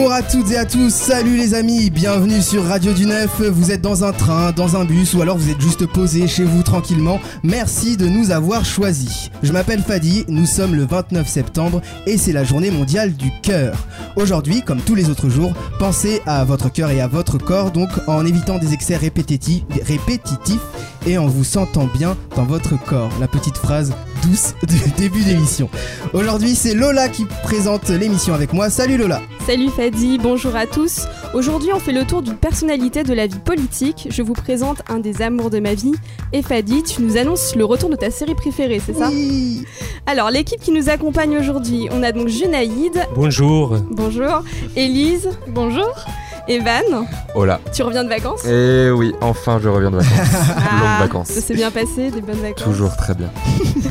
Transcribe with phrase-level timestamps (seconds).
[0.00, 3.42] Bonjour à toutes et à tous, salut les amis, bienvenue sur Radio du Neuf.
[3.42, 6.42] Vous êtes dans un train, dans un bus ou alors vous êtes juste posé chez
[6.42, 7.20] vous tranquillement.
[7.42, 9.30] Merci de nous avoir choisis.
[9.42, 13.74] Je m'appelle Fadi, nous sommes le 29 septembre et c'est la journée mondiale du cœur.
[14.16, 17.90] Aujourd'hui, comme tous les autres jours, pensez à votre cœur et à votre corps, donc
[18.06, 20.62] en évitant des excès répétitifs, répétitifs
[21.06, 23.10] et en vous sentant bien dans votre corps.
[23.20, 25.68] La petite phrase douce du début d'émission.
[26.12, 28.68] Aujourd'hui, c'est Lola qui présente l'émission avec moi.
[28.70, 29.20] Salut Lola.
[29.46, 31.06] Salut Fadi, bonjour à tous.
[31.34, 34.08] Aujourd'hui, on fait le tour d'une personnalité de la vie politique.
[34.10, 35.94] Je vous présente un des amours de ma vie.
[36.32, 39.64] Et Fadi, tu nous annonces le retour de ta série préférée, c'est ça Oui.
[40.06, 42.92] Alors, l'équipe qui nous accompagne aujourd'hui, on a donc Junaïd.
[43.14, 43.76] Bonjour.
[43.90, 44.42] Bonjour.
[44.76, 45.30] Élise.
[45.48, 45.94] Bonjour.
[46.48, 47.60] Evan, Hola.
[47.72, 50.10] tu reviens de vacances Et oui, enfin je reviens de vacances.
[50.98, 51.28] Longues vacances.
[51.28, 52.64] Ça s'est bien passé, des bonnes vacances.
[52.64, 53.30] Toujours très bien.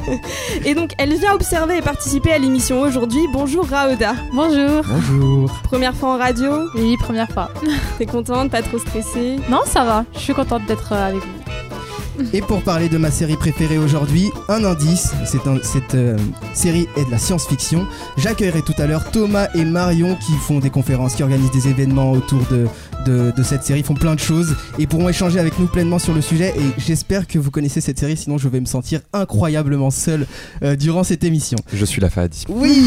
[0.66, 3.22] Et donc, elle vient observer et participer à l'émission aujourd'hui.
[3.34, 4.14] Bonjour Raoda.
[4.34, 4.84] Bonjour.
[4.88, 5.52] Bonjour.
[5.64, 7.50] Première fois en radio, Oui, première fois.
[7.98, 9.38] t'es contente, pas trop stressée?
[9.50, 10.06] Non, ça va.
[10.14, 12.30] Je suis contente d'être euh, avec vous.
[12.34, 16.18] Et pour parler de ma série préférée aujourd'hui, un indice, c'est un- cette euh,
[16.54, 17.86] série est de la science-fiction.
[18.18, 22.12] J'accueillerai tout à l'heure Thomas et Marion qui font des conférences, qui organisent des événements
[22.12, 22.68] autour de,
[23.06, 26.14] de, de cette série, font plein de choses et pourront échanger avec nous pleinement sur
[26.14, 26.54] le sujet.
[26.58, 30.26] Et j'espère que vous connaissez cette série, sinon je vais me sentir incroyablement seul
[30.64, 31.58] euh, durant cette émission.
[31.72, 32.46] Je suis la Fadi.
[32.50, 32.84] Oui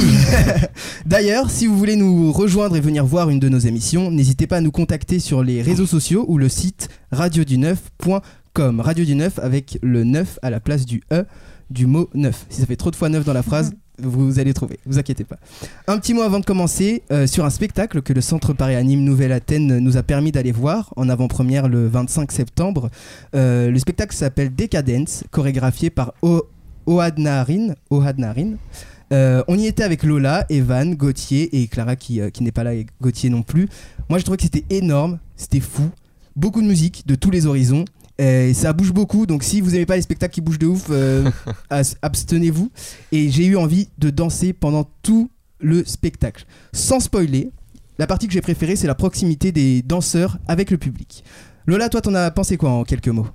[1.06, 4.58] D'ailleurs, si vous voulez nous rejoindre et venir voir une de nos émissions, n'hésitez pas
[4.58, 8.80] à nous contacter sur les réseaux sociaux ou le site radiodu9.com.
[8.80, 11.24] Radio du 9 avec le 9 à la place du E
[11.70, 12.46] du mot 9.
[12.50, 15.24] Si ça fait trop de fois 9 dans la phrase, vous allez trouver, vous inquiétez
[15.24, 15.38] pas.
[15.86, 19.04] Un petit mot avant de commencer euh, sur un spectacle que le Centre Paris Anime
[19.04, 22.90] Nouvelle-Athènes nous a permis d'aller voir en avant-première le 25 septembre.
[23.34, 26.42] Euh, le spectacle s'appelle Decadence, chorégraphié par o.
[29.12, 32.74] Euh, on y était avec Lola, Evan, Gauthier et Clara qui, qui n'est pas là
[32.74, 33.68] et Gauthier non plus.
[34.08, 35.90] Moi je trouvais que c'était énorme, c'était fou.
[36.34, 37.84] Beaucoup de musique de tous les horizons.
[38.20, 40.66] Euh, Et ça bouge beaucoup, donc si vous aimez pas les spectacles qui bougent de
[40.66, 41.30] ouf, euh,
[42.02, 42.70] abstenez-vous.
[43.10, 45.30] Et j'ai eu envie de danser pendant tout
[45.60, 46.44] le spectacle.
[46.72, 47.50] Sans spoiler,
[47.98, 51.24] la partie que j'ai préférée, c'est la proximité des danseurs avec le public.
[51.66, 53.28] Lola, toi, t'en as pensé quoi en quelques mots?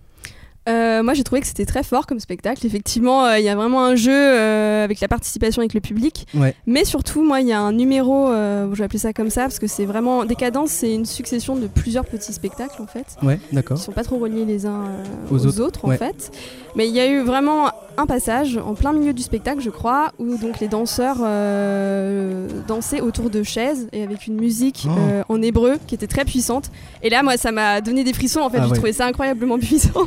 [0.68, 2.66] Euh, moi, j'ai trouvé que c'était très fort comme spectacle.
[2.66, 6.28] Effectivement, euh, il y a vraiment un jeu euh, avec la participation avec le public.
[6.34, 6.54] Ouais.
[6.66, 9.60] Mais surtout, moi, il y a un numéro, je vais appeler ça comme ça, parce
[9.60, 10.26] que c'est vraiment.
[10.26, 13.18] Décadence, c'est une succession de plusieurs petits spectacles, en fait.
[13.24, 13.78] Ouais, Ils d'accord.
[13.78, 14.86] sont pas trop reliés les uns
[15.32, 15.98] Aux aux, autres, autres, en ouais.
[15.98, 16.32] fait.
[16.76, 20.12] Mais il y a eu vraiment un passage en plein milieu du spectacle, je crois,
[20.20, 24.92] où donc les danseurs euh, dansaient autour de chaises et avec une musique Oh.
[24.98, 26.70] euh, en hébreu qui était très puissante.
[27.04, 28.42] Et là, moi, ça m'a donné des frissons.
[28.42, 28.76] En fait, Ah j'ai ouais.
[28.78, 30.04] trouvé ça incroyablement puissant.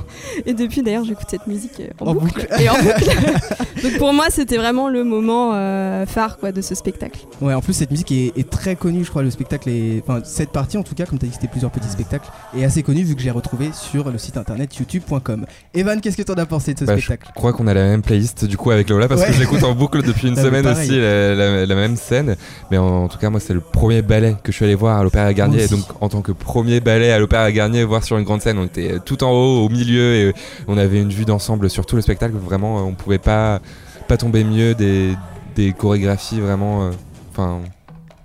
[0.46, 3.04] Et depuis, d'ailleurs, j'écoute cette musique euh, en, En boucle, et en boucle.
[3.82, 7.20] donc pour moi, c'était vraiment le moment euh, phare quoi de ce spectacle.
[7.40, 9.22] Ouais, en plus, cette musique est, est très connue, je crois.
[9.22, 10.02] Le spectacle est.
[10.06, 12.64] Enfin, cette partie, en tout cas, comme tu as dit, c'était plusieurs petits spectacles, est
[12.64, 15.46] assez connue vu que j'ai retrouvé sur le site internet youtube.com.
[15.74, 17.32] Evan, qu'est-ce que t'en as pensé de ce Bah, je spectacle?
[17.34, 19.26] crois qu'on a la même playlist du coup avec Lola parce Ouais.
[19.28, 22.36] que je l'écoute en boucle depuis une Ah, semaine aussi, la, la- la même scène.
[22.70, 24.98] Mais en, en tout cas, moi, c'est le premier ballet que je suis allé voir
[24.98, 25.64] à l'Opéra Garnier.
[25.64, 28.58] Et donc, en tant que premier ballet à l'Opéra Garnier, voir sur une grande scène,
[28.58, 30.34] on était tout en haut, au milieu, et
[30.68, 32.34] on avait une vue d'ensemble sur tout le spectacle.
[32.36, 33.60] Vraiment, on pouvait pas,
[34.08, 35.14] pas tomber mieux des,
[35.56, 36.84] des chorégraphies vraiment.
[36.84, 36.90] euh,
[37.32, 37.60] Enfin.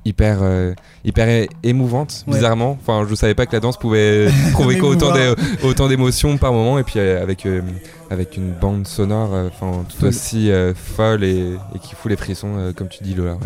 [0.05, 0.73] Hyper euh,
[1.03, 2.35] hyper é- émouvantes Ouais.
[2.35, 4.81] bizarrement enfin je savais pas que la danse pouvait provoquer
[5.63, 7.61] autant d'émotions par moment et puis euh, avec euh,
[8.09, 12.87] avec une bande sonore enfin tout aussi folle et, et qui fout les frissons comme
[12.87, 13.39] tu dis Lola ouais.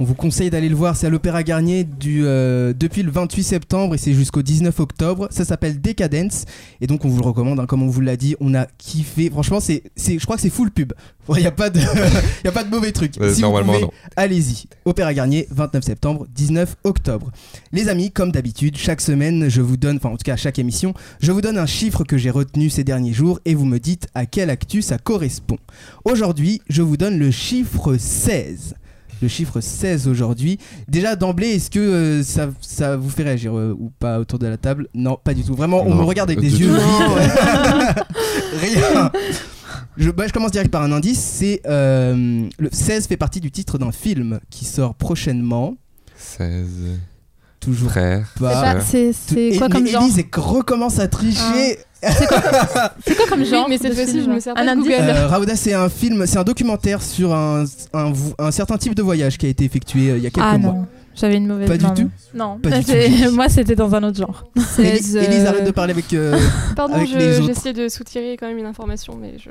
[0.00, 3.42] On vous conseille d'aller le voir, c'est à l'Opéra Garnier du, euh, depuis le 28
[3.42, 5.26] septembre et c'est jusqu'au 19 octobre.
[5.32, 6.44] Ça s'appelle Decadence
[6.80, 9.28] et donc on vous le recommande, hein, comme on vous l'a dit, on a kiffé.
[9.28, 10.92] Franchement, c'est, c'est, je crois que c'est full pub.
[11.30, 11.80] Il n'y a, pas de-
[12.44, 13.20] y a pas de mauvais trucs.
[13.20, 13.74] Euh, Si normalement
[14.14, 17.32] Allez-y, Opéra Garnier, 29 septembre, 19 octobre.
[17.72, 20.60] Les amis, comme d'habitude, chaque semaine, je vous donne, enfin en tout cas à chaque
[20.60, 23.78] émission, je vous donne un chiffre que j'ai retenu ces derniers jours et vous me
[23.80, 25.58] dites à quelle actu ça correspond.
[26.04, 28.74] Aujourd'hui, je vous donne le chiffre 16.
[29.20, 30.58] Le chiffre 16 aujourd'hui.
[30.86, 34.46] Déjà d'emblée, est-ce que euh, ça, ça vous fait réagir euh, ou pas autour de
[34.46, 34.88] la table?
[34.94, 35.54] Non, pas du tout.
[35.54, 36.82] Vraiment, on Non, me regarde avec des yeux vides.
[38.60, 39.10] Rien.
[39.96, 41.18] Je, bah, je commence direct par un indice.
[41.20, 45.76] C'est euh, le 16 fait partie du titre d'un film qui sort prochainement.
[46.16, 46.66] 16
[47.68, 48.80] Toujours pas.
[48.80, 51.78] C'est quoi comme genre Élise recommence à tricher.
[52.02, 54.92] C'est quoi comme genre mais cette fois-ci, je me sers pas Un Google.
[55.00, 59.02] Euh, Rauda, c'est un film, c'est un documentaire sur un, un, un certain type de
[59.02, 60.72] voyage qui a été effectué euh, il y a quelques Ah mois.
[60.74, 60.86] non,
[61.16, 63.32] j'avais une mauvaise Pas du tout Non, Pas du tout.
[63.32, 64.44] moi c'était dans un autre genre.
[64.78, 66.12] Élise, 16, Élise, euh, arrête de parler avec.
[66.14, 66.38] euh,
[66.76, 69.50] Pardon, avec je- de soutirer quand même une information, mais je.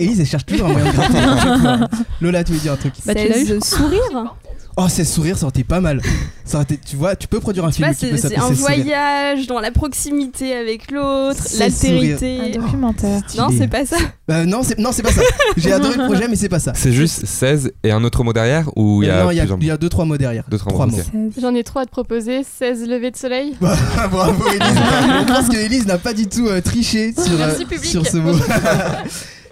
[0.00, 1.88] Élise, elle cherche toujours un moyen de fois.
[2.20, 4.34] Lola, tu veux dire un truc Bah, tu l'as eu, 16 sourires
[4.80, 6.00] Oh, 16 sourires, ça aurait été pas mal.
[6.44, 8.54] Ça aurait été, tu vois, tu peux produire un Tu film c'est un 16 sourires.
[8.58, 12.40] voyage dans la proximité avec l'autre, 16 l'altérité.
[12.56, 13.20] Un documentaire.
[13.36, 13.58] Non, Stylé.
[13.58, 13.96] c'est pas ça.
[14.30, 15.22] Euh, non, c'est non, c'est pas ça.
[15.56, 16.74] J'ai adoré le projet, mais c'est pas ça.
[16.76, 19.40] C'est juste 16 et un autre mot derrière ou il y a non, il y
[19.40, 20.44] a, plusieurs il y a deux trois mots derrière.
[20.48, 21.02] Deux, trois trois mots, mots.
[21.02, 21.32] ok.
[21.34, 21.42] 16.
[21.42, 23.56] J'en ai trois à te proposer 16 levées de soleil.
[23.60, 24.60] Bravo Elise.
[24.60, 27.84] Je pense que Elise n'a pas du tout euh, triché sur, Merci, euh, public.
[27.84, 28.32] sur ce mot.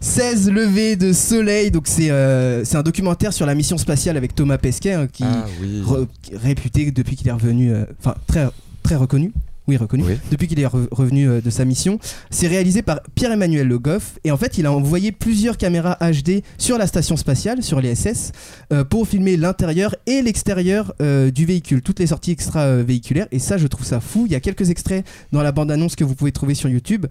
[0.00, 4.34] 16 levées de soleil, donc c'est euh, c'est un documentaire sur la mission spatiale avec
[4.34, 5.82] Thomas Pesquet hein, qui Ah oui.
[5.84, 8.46] re- réputé depuis qu'il est revenu, euh, enfin très
[8.82, 9.32] très reconnu.
[9.69, 10.04] Oui, reconnu.
[10.06, 10.14] Oui.
[10.31, 11.98] Depuis qu'il est re- revenu euh, de sa mission,
[12.31, 16.43] c'est réalisé par Pierre-Emmanuel Le Goff et en fait, il a envoyé plusieurs caméras HD
[16.56, 18.31] sur la station spatiale, sur les SS,
[18.72, 23.26] euh, pour filmer l'intérieur et l'extérieur euh, du véhicule, toutes les sorties extra-véhiculaires.
[23.32, 24.26] Et ça, je trouve ça fou.
[24.26, 27.06] Il y a quelques extraits dans la bande-annonce que vous pouvez trouver sur YouTube.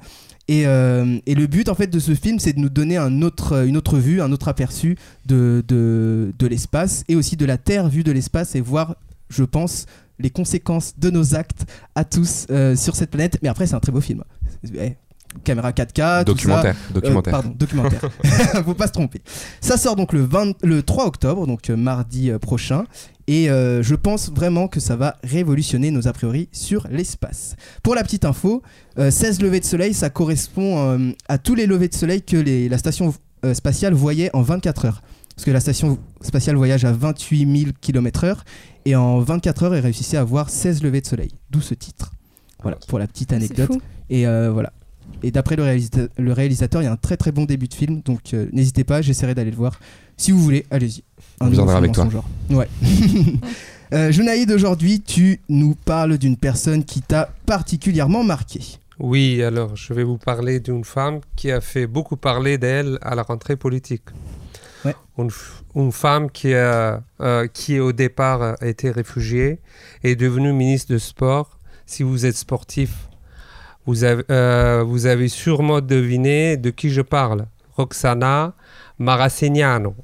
[0.48, 3.24] Et, euh, et le but en fait de ce film, c'est de nous donner une
[3.24, 8.04] autre vue, un autre aperçu de, de, de l'espace et aussi de la Terre vue
[8.04, 8.96] de l'espace et voir,
[9.30, 9.86] je pense,
[10.20, 11.66] les conséquences de nos actes
[11.96, 13.40] à tous euh, sur cette planète.
[13.42, 14.24] Mais après, c'est un très beau film.
[15.44, 16.24] Caméra 4K, tout ça.
[16.24, 16.76] Documentaire.
[16.90, 17.32] Euh, Documentaire.
[17.32, 18.02] pardon, documentaire.
[18.66, 19.22] Faut pas se tromper.
[19.62, 22.86] Ça sort donc le, 20 le 3 octobre, donc euh, mardi euh, prochain.
[23.28, 27.56] Et euh, je pense vraiment que ça va révolutionner nos a priori sur l'espace.
[27.82, 28.62] Pour la petite info,
[29.00, 32.38] euh, 16 levées de soleil, ça correspond euh, à tous les levées de soleil que
[32.38, 35.02] les- la station euh, spatiale voyait en 24 heures.
[35.36, 38.38] Parce que la station spatiale voyage à 28 000 km/h
[38.86, 41.32] et en 24 heures, elle réussissait à voir 16 levées de soleil.
[41.50, 42.12] D'où ce titre.
[42.62, 43.72] Voilà, pour la petite C'est anecdote.
[44.10, 44.72] Et euh, voilà.
[45.24, 47.74] Et d'après le, réalisa- le réalisateur, il y a un très très bon début de
[47.74, 49.80] film, donc euh, n'hésitez pas, j'essaierai d'aller le voir.
[50.18, 51.04] Si vous voulez, allez-y.
[51.40, 52.26] On viendra avec genre.
[52.50, 52.68] Ouais.
[53.94, 58.62] euh, Junaïd, aujourd'hui, tu nous parles d'une personne qui t'a particulièrement marqué.
[59.00, 63.16] Oui, alors je vais vous parler d'une femme qui a fait beaucoup parler d'elle à
[63.16, 64.04] la rentrée politique.
[64.86, 64.96] Ouais.
[65.18, 69.60] Une, femme qui, a, euh, qui au départ a été réfugiée
[70.04, 71.58] et est devenue ministre de sport.
[71.86, 73.10] Si vous êtes sportif,
[73.86, 77.46] vous avez, euh, vous avez sûrement deviné de qui je parle.
[77.78, 78.54] Roxana
[78.98, 79.96] Maracignano.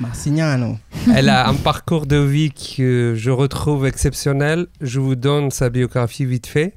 [0.00, 0.78] Marcignano.
[1.14, 4.66] Elle a un parcours de vie que je retrouve exceptionnel.
[4.80, 6.74] Je vous donne sa biographie vite fait.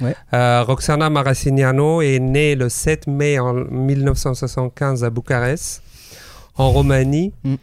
[0.00, 0.14] Ouais.
[0.32, 5.82] Euh, Roxana Maracignano est née le 7 mai en 1975 à Bucarest,
[6.56, 7.32] en Roumanie.
[7.44, 7.54] Mm.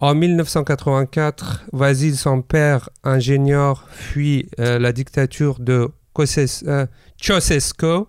[0.00, 8.04] En 1984, Vasil, son père, ingénieur, fuit euh, la dictature de Ceausescu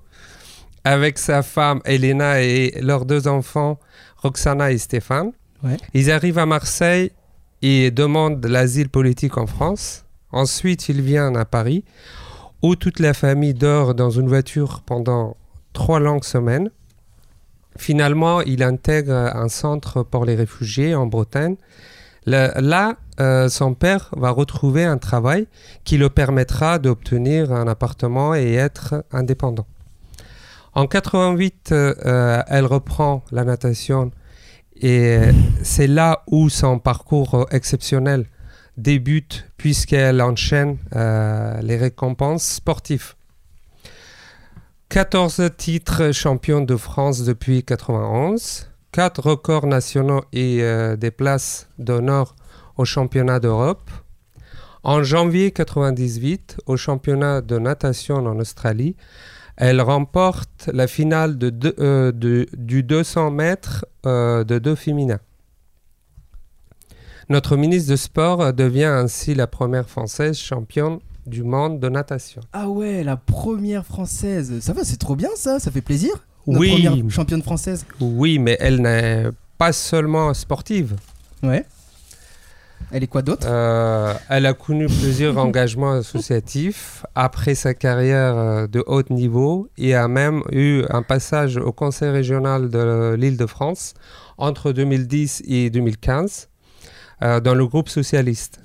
[0.84, 3.80] avec sa femme Elena et leurs deux enfants,
[4.18, 5.32] Roxana et Stéphane.
[5.64, 5.78] Ouais.
[5.94, 7.12] Ils arrivent à Marseille
[7.62, 10.06] et demandent l'asile politique en France.
[10.32, 11.84] Ensuite, ils viennent à Paris,
[12.62, 15.38] où toute la famille dort dans une voiture pendant
[15.74, 16.70] trois longues semaines.
[17.78, 21.56] Finalement, il intègre un centre pour les réfugiés en Bretagne.
[22.26, 25.48] Là, euh, son père va retrouver un travail
[25.84, 29.66] qui le permettra d'obtenir un appartement et être indépendant.
[30.74, 34.12] En 88, euh, euh, elle reprend la natation
[34.80, 35.20] et
[35.64, 38.26] c'est là où son parcours exceptionnel
[38.78, 43.14] débute puisqu'elle enchaîne les récompenses sportives.
[44.90, 52.36] 14 titres champions de France depuis 91, 4 records nationaux et euh, des places d'honneur
[52.78, 53.90] au championnat d'Europe.
[54.84, 58.96] En janvier 98, au championnat de natation en Australie,
[59.56, 65.20] elle remporte la finale de deux- euh, du 200 mètres euh, de deux féminins.
[67.30, 72.42] Notre ministre de Sport devient ainsi la première française championne du monde de natation.
[72.52, 74.60] Ah ouais, la première française.
[74.60, 76.12] Ça va, c'est trop bien ça, ça fait plaisir.
[76.48, 76.84] Oui.
[76.84, 77.86] première championne française.
[78.00, 79.26] Oui, mais elle n'est
[79.58, 80.96] pas seulement sportive.
[81.44, 81.66] Ouais.
[82.92, 83.48] Elle est quoi d'autre?
[83.50, 89.96] Euh, elle a connu plusieurs engagements associatifs après sa carrière euh, de haut niveau et
[89.96, 93.94] a même eu un passage au Conseil régional de l'Île-de-France
[94.38, 96.50] entre 2010 et 2015
[97.24, 98.60] euh, dans le groupe socialiste.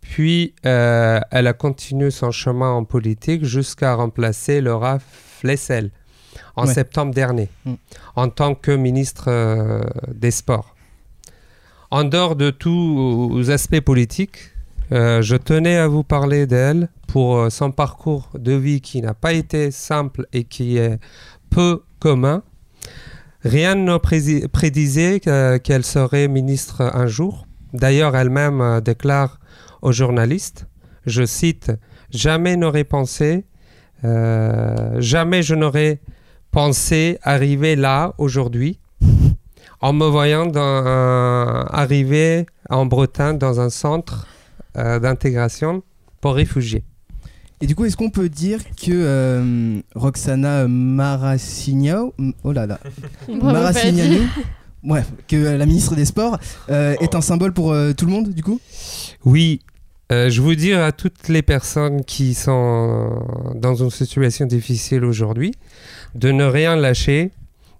[0.00, 5.92] Puis, euh, elle a continué son chemin en politique jusqu'à remplacer Laura Flessel
[6.56, 6.74] en Ouais.
[6.74, 7.74] septembre dernier Mm.
[8.16, 9.80] en tant que ministre euh,
[10.14, 10.74] des Sports.
[11.90, 14.38] En dehors de tous aspects politiques,
[14.92, 19.14] euh, je tenais à vous parler d'elle pour euh, son parcours de vie qui n'a
[19.14, 20.98] pas été simple et qui est
[21.50, 22.42] peu commun.
[23.44, 27.46] Rien ne prédisait que- qu'elle serait ministre un jour.
[27.74, 29.40] D'ailleurs, elle-même déclare
[29.82, 30.66] aux journalistes,
[31.06, 31.72] je cite,
[32.10, 33.46] Jamais n'aurais pensé,
[34.98, 36.00] jamais je n'aurais
[36.52, 38.78] pensé arriver là aujourd'hui
[39.80, 44.26] en me voyant dans- euh, arriver en Bretagne dans un centre
[44.76, 45.82] euh, d'intégration
[46.20, 46.84] pour réfugiés.
[47.60, 52.12] Et du coup, est-ce qu'on peut dire que euh, Roxana Maracignano,
[52.44, 52.78] oh là là,
[53.28, 54.20] Maracignano,
[54.84, 56.38] ouais, que la ministre des Sports
[56.70, 58.60] euh, est un symbole pour euh, tout le monde, du coup?
[59.24, 59.60] Oui,
[60.12, 65.52] euh, je veux dire à toutes les personnes qui sont dans une situation difficile aujourd'hui
[66.14, 67.30] de ne rien lâcher,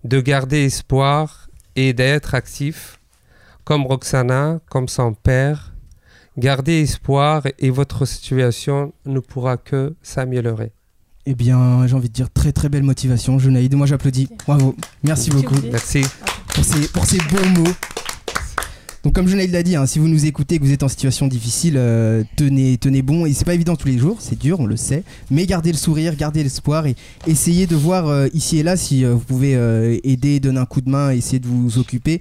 [0.05, 2.99] de garder espoir et d'être actif
[3.65, 5.75] comme Roxana, comme son père.
[6.39, 10.73] Gardez espoir et votre situation ne pourra que s'améliorer.
[11.27, 13.77] Eh bien, j'ai envie de dire très très belle motivation, Jonaïde.
[13.77, 14.29] Moi, j'applaudis.
[14.47, 14.75] Bravo.
[15.05, 16.03] Merci beaucoup Merci.
[16.49, 17.73] pour ces, pour ces bons mots.
[19.03, 20.89] Donc, comme Jonaïde l'a dit, hein, si vous nous écoutez et que vous êtes en
[20.89, 23.27] situation difficile, euh, tenez, tenez bon.
[23.27, 25.03] Et c'est pas évident tous les jours, c'est dur, on le sait.
[25.29, 26.95] Mais gardez le sourire, gardez l'espoir et
[27.27, 29.53] essayez de voir euh, ici et là si euh, vous pouvez
[30.05, 32.21] aider, donner un coup de main, essayer de vous occuper.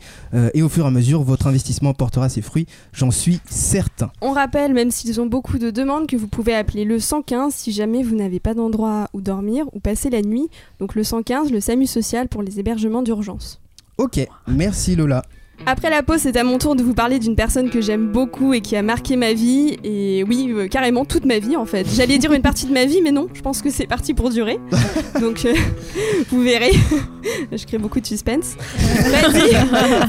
[0.53, 4.11] Et au fur et à mesure, votre investissement portera ses fruits, j'en suis certain.
[4.21, 7.71] On rappelle, même s'ils ont beaucoup de demandes, que vous pouvez appeler le 115 si
[7.71, 10.47] jamais vous n'avez pas d'endroit où dormir ou passer la nuit.
[10.79, 13.59] Donc le 115, le SAMU social pour les hébergements d'urgence.
[13.97, 15.21] Ok, merci Lola.
[15.65, 18.53] Après la pause, c'est à mon tour de vous parler d'une personne que j'aime beaucoup
[18.53, 19.77] et qui a marqué ma vie.
[19.83, 21.85] Et oui, euh, carrément toute ma vie en fait.
[21.93, 24.29] J'allais dire une partie de ma vie, mais non, je pense que c'est parti pour
[24.29, 24.59] durer.
[25.21, 25.53] Donc euh,
[26.29, 26.71] vous verrez.
[27.51, 28.55] je crée beaucoup de suspense.
[28.77, 29.55] Fadi,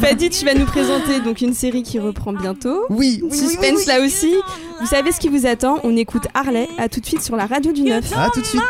[0.01, 2.85] Fadi, tu vas nous présenter donc une série qui reprend bientôt.
[2.89, 4.35] Oui, oui, oui, Suspense oui, là aussi.
[4.81, 5.81] Vous savez ce qui vous attend?
[5.85, 6.69] On écoute Harley.
[6.79, 8.05] À tout de suite sur la radio du 9.
[8.11, 8.17] oui.
[8.17, 8.63] À tout de suite.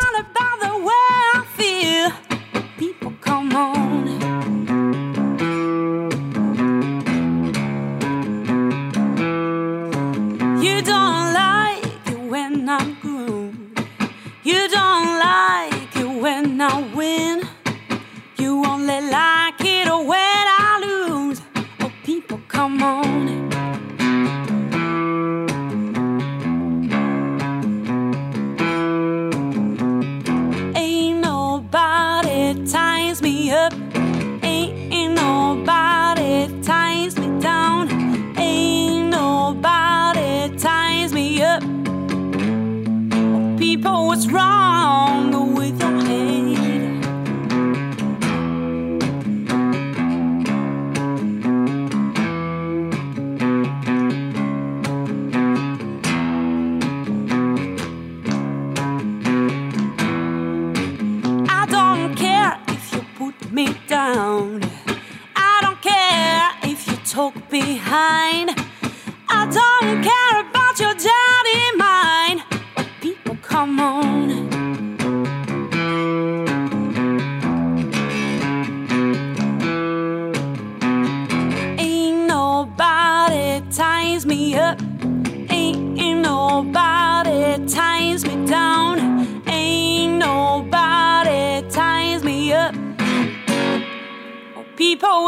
[10.63, 13.85] You don't like it when I'm groomed.
[14.45, 17.41] You don't like it when I win.
[18.37, 21.41] You only like it when I lose.
[21.81, 23.27] Oh, people, come on.
[30.77, 33.73] Ain't nobody ties me up.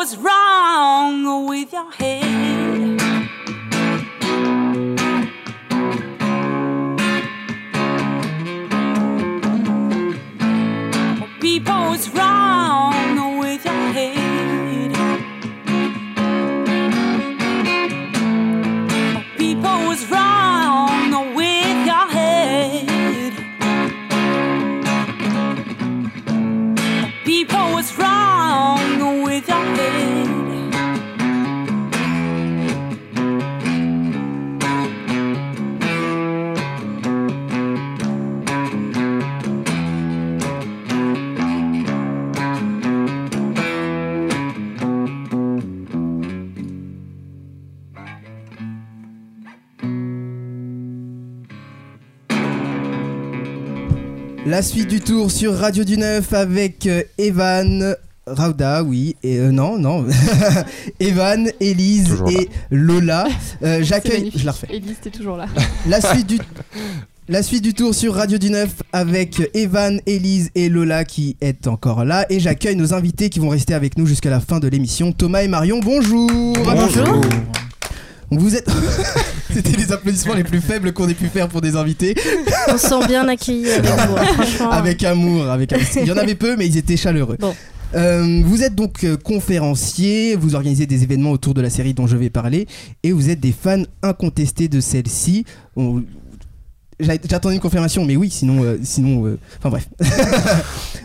[0.06, 2.55] What's wrong with your head?
[54.46, 57.96] La suite du tour sur Radio du Neuf avec euh, Evan.
[58.28, 60.06] Rauda, oui, et euh, non, non,
[61.00, 63.28] Evan, Elise Toujours et Lola.
[63.64, 64.68] Euh, J'accueille, je la refais.
[64.72, 65.46] Elise, t'es toujours là.
[65.88, 66.38] La suite du,
[67.28, 71.68] la suite du tour sur Radio du Neuf avec Evan, Elise et Lola qui est
[71.68, 72.28] encore là.
[72.30, 75.12] Et j'accueille nos invités qui vont rester avec nous jusqu'à la fin de l'émission.
[75.12, 76.30] Thomas et Marion, bonjour.
[76.64, 77.22] Bonjour.
[78.32, 78.68] Donc vous êtes.
[79.54, 82.16] C'était les applaudissements les plus faibles qu'on ait pu faire pour des invités.
[82.68, 84.72] On se sent bien accueillis avec vous, hein, franchement.
[84.72, 85.86] Avec amour, avec amour.
[86.02, 87.38] Il y en avait peu, mais ils étaient chaleureux.
[87.40, 87.56] Bon.
[87.94, 92.08] Euh, vous êtes donc euh, conférencier, vous organisez des événements autour de la série dont
[92.08, 92.68] je vais parler,
[93.04, 95.46] et vous êtes des fans incontestés de celle-ci.
[95.78, 96.02] On-
[97.00, 99.88] j'a- J'attendais une confirmation, mais oui, sinon, euh, sinon, enfin bref.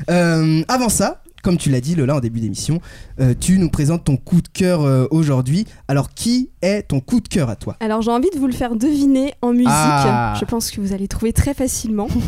[0.69, 2.81] Avant ça, comme tu l'as dit Lola en début d'émission,
[3.21, 5.67] euh, tu nous présentes ton coup de cœur euh, aujourd'hui.
[5.89, 7.77] Alors qui est ton coup de cœur à toi?
[7.81, 9.69] Alors j'ai envie de vous le faire deviner en musique.
[9.71, 10.35] Ah.
[10.39, 12.09] Je pense que vous allez trouver très facilement.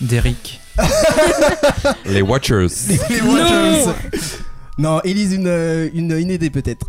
[0.00, 0.60] Derrick.
[2.06, 2.66] Les Watchers.
[3.08, 3.92] Les Watchers.
[4.78, 6.86] Non, Elise, une, euh, une, une idée peut-être.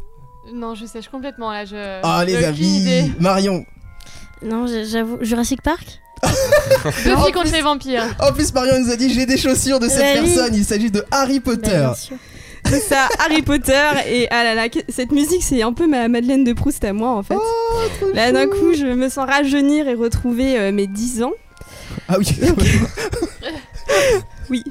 [0.54, 1.66] Non, je sèche complètement là.
[1.66, 2.00] Je...
[2.04, 2.46] Ah les idée.
[2.46, 3.66] amis Marion
[4.44, 5.18] Non, j'avoue.
[5.22, 6.00] Jurassic Park?
[6.84, 8.04] Buffy contre les vampires.
[8.20, 10.34] En plus, Marion nous a dit j'ai des chaussures de cette Bah oui.
[10.34, 10.56] personne.
[10.56, 11.88] Il s'agit de Harry Bah, Potter.
[12.66, 13.74] C'est ça, Harry Potter.
[14.08, 17.10] Et ah là là, cette musique, c'est un peu ma Madeleine de Proust à moi
[17.10, 17.36] en fait.
[17.36, 17.80] Oh,
[18.14, 21.34] Là d'un coup, je me sens rajeunir et retrouver euh, mes 10 ans.
[22.08, 22.28] Ah oui.
[24.50, 24.64] Oui.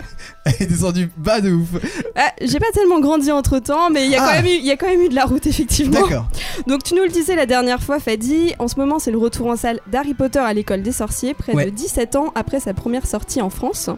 [0.58, 1.68] Elle est descendue bas de ouf.
[2.16, 4.26] Ah, J'ai pas tellement grandi entre temps, mais il y, a Ah.
[4.28, 6.00] quand même eu- il y a quand même eu de la route effectivement.
[6.00, 6.26] D'accord.
[6.66, 9.46] Donc tu nous le disais la dernière fois, Fadi, en ce moment c'est le retour
[9.48, 11.64] en salle d'Harry Potter à l'école des sorciers, près Ouais.
[11.66, 13.90] de 17 ans après sa première sortie en France.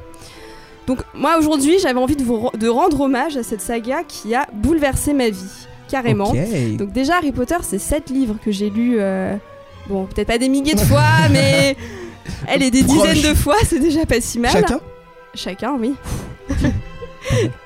[0.87, 4.47] Donc moi aujourd'hui j'avais envie de, vous, de rendre hommage à cette saga qui a
[4.53, 6.33] bouleversé ma vie, carrément.
[6.77, 9.35] Donc déjà Harry Potter c'est 7 livres que j'ai lus, euh,
[9.89, 11.77] bon peut-être pas des milliers de fois, mais
[12.49, 13.09] elle est des Proche.
[13.13, 14.51] dizaines de fois, c'est déjà pas si mal.
[14.53, 14.81] Chacun?
[15.35, 15.95] Chacun, oui.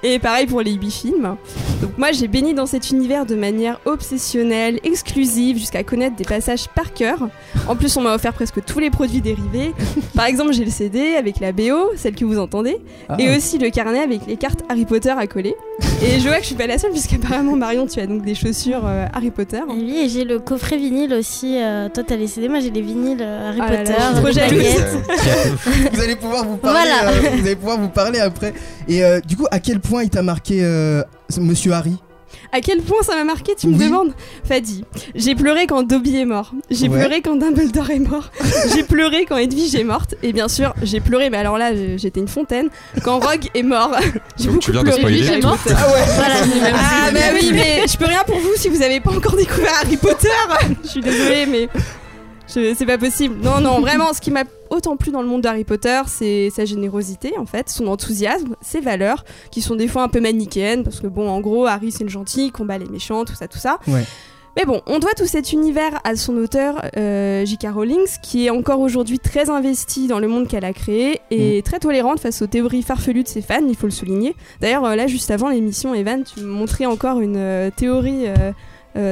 [0.02, 1.36] Et pareil pour les 8 films.
[1.82, 6.68] Donc moi j'ai baigné dans cet univers de manière obsessionnelle, exclusive, jusqu'à connaître des passages
[6.74, 7.28] par cœur.
[7.68, 9.72] En plus on m'a offert presque tous les produits dérivés.
[10.14, 12.78] Par exemple j'ai le CD avec la BO, celle que vous entendez,
[13.08, 13.16] Ah.
[13.18, 15.54] et aussi le carnet avec les cartes Harry Potter à coller.
[16.02, 18.34] Et je vois que je suis pas la seule puisqu'apparemment Marion tu as donc des
[18.34, 19.60] chaussures euh, Harry Potter.
[19.68, 21.58] Et oui, et j'ai le coffret vinyle aussi.
[21.60, 24.00] euh, toi, t'as les CD, moi j'ai les vinyles euh, Harry Ah là là, Potter.
[24.00, 25.56] je suis trop jalouse.
[25.92, 26.78] Vous allez pouvoir vous parler.
[26.90, 27.10] Voilà.
[27.12, 28.54] euh, vous allez pouvoir vous parler après.
[28.88, 31.02] Et euh, du coup, à quel point il t'a marqué, euh,
[31.40, 31.96] Monsieur Harry
[32.52, 33.84] À quel point ça m'a marqué, tu me Oui.
[33.86, 34.12] demandes
[34.44, 36.52] Fadi, j'ai pleuré quand Dobby est mort.
[36.70, 36.98] J'ai Ouais.
[36.98, 38.30] pleuré quand Dumbledore est mort.
[38.74, 40.14] j'ai pleuré quand Edwige est morte.
[40.22, 42.68] Et bien sûr, j'ai pleuré, mais alors là, j'étais une fontaine,
[43.02, 43.92] quand Rogue est mort.
[44.38, 44.98] j'ai beaucoup Tu viens pleuré.
[44.98, 45.18] spoiler.
[45.18, 46.04] Edwige est morte Ah ouais.
[46.14, 46.34] Voilà.
[46.74, 49.72] Ah bah oui, mais je peux rien pour vous si vous avez pas encore découvert
[49.82, 50.28] Harry Potter.
[50.84, 51.68] je suis désolée, mais
[52.46, 53.36] c'est pas possible.
[53.42, 56.64] Non, non, vraiment, ce qui m'a autant plu dans le monde d'Harry Potter, c'est sa
[56.64, 61.00] générosité en fait, son enthousiasme, ses valeurs, qui sont des fois un peu manichéennes, parce
[61.00, 63.58] que bon, en gros, Harry c'est le gentil, il combat les méchants, tout ça, tout
[63.58, 63.78] ça.
[63.88, 64.04] Ouais.
[64.56, 67.66] Mais bon, on doit tout cet univers à son auteur, euh, J.K.
[67.74, 71.78] Rowling, qui est encore aujourd'hui très investi dans le monde qu'elle a créé et très
[71.78, 74.34] tolérante face aux théories farfelues de ses fans, il faut le souligner.
[74.62, 78.52] D'ailleurs, euh, là, juste avant l'émission, Evan, tu me montrais encore une euh, théorie euh,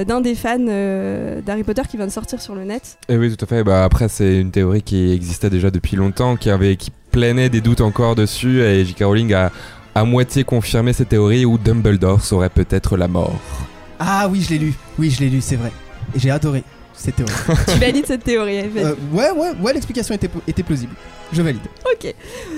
[0.04, 2.98] d'un des fans euh, d'Harry Potter qui vient de sortir sur le net.
[3.08, 3.62] Et oui, tout à fait.
[3.64, 7.60] Bah, après, c'est une théorie qui existait déjà depuis longtemps, qui, avait, qui planait des
[7.60, 9.04] doutes encore dessus, et J.K.
[9.04, 9.52] Rowling a
[9.94, 13.38] à moitié confirmé cette théorie où Dumbledore serait peut-être la mort.
[13.98, 14.74] Ah oui, je l'ai lu.
[14.98, 15.70] Oui, je l'ai lu, c'est vrai.
[16.14, 17.32] Et j'ai adoré cette théorie.
[17.72, 20.94] tu valides cette théorie, Evan Euh, ouais, ouais, ouais, l'explication était, était plausible.
[21.32, 21.60] Je valide.
[21.92, 22.14] Ok.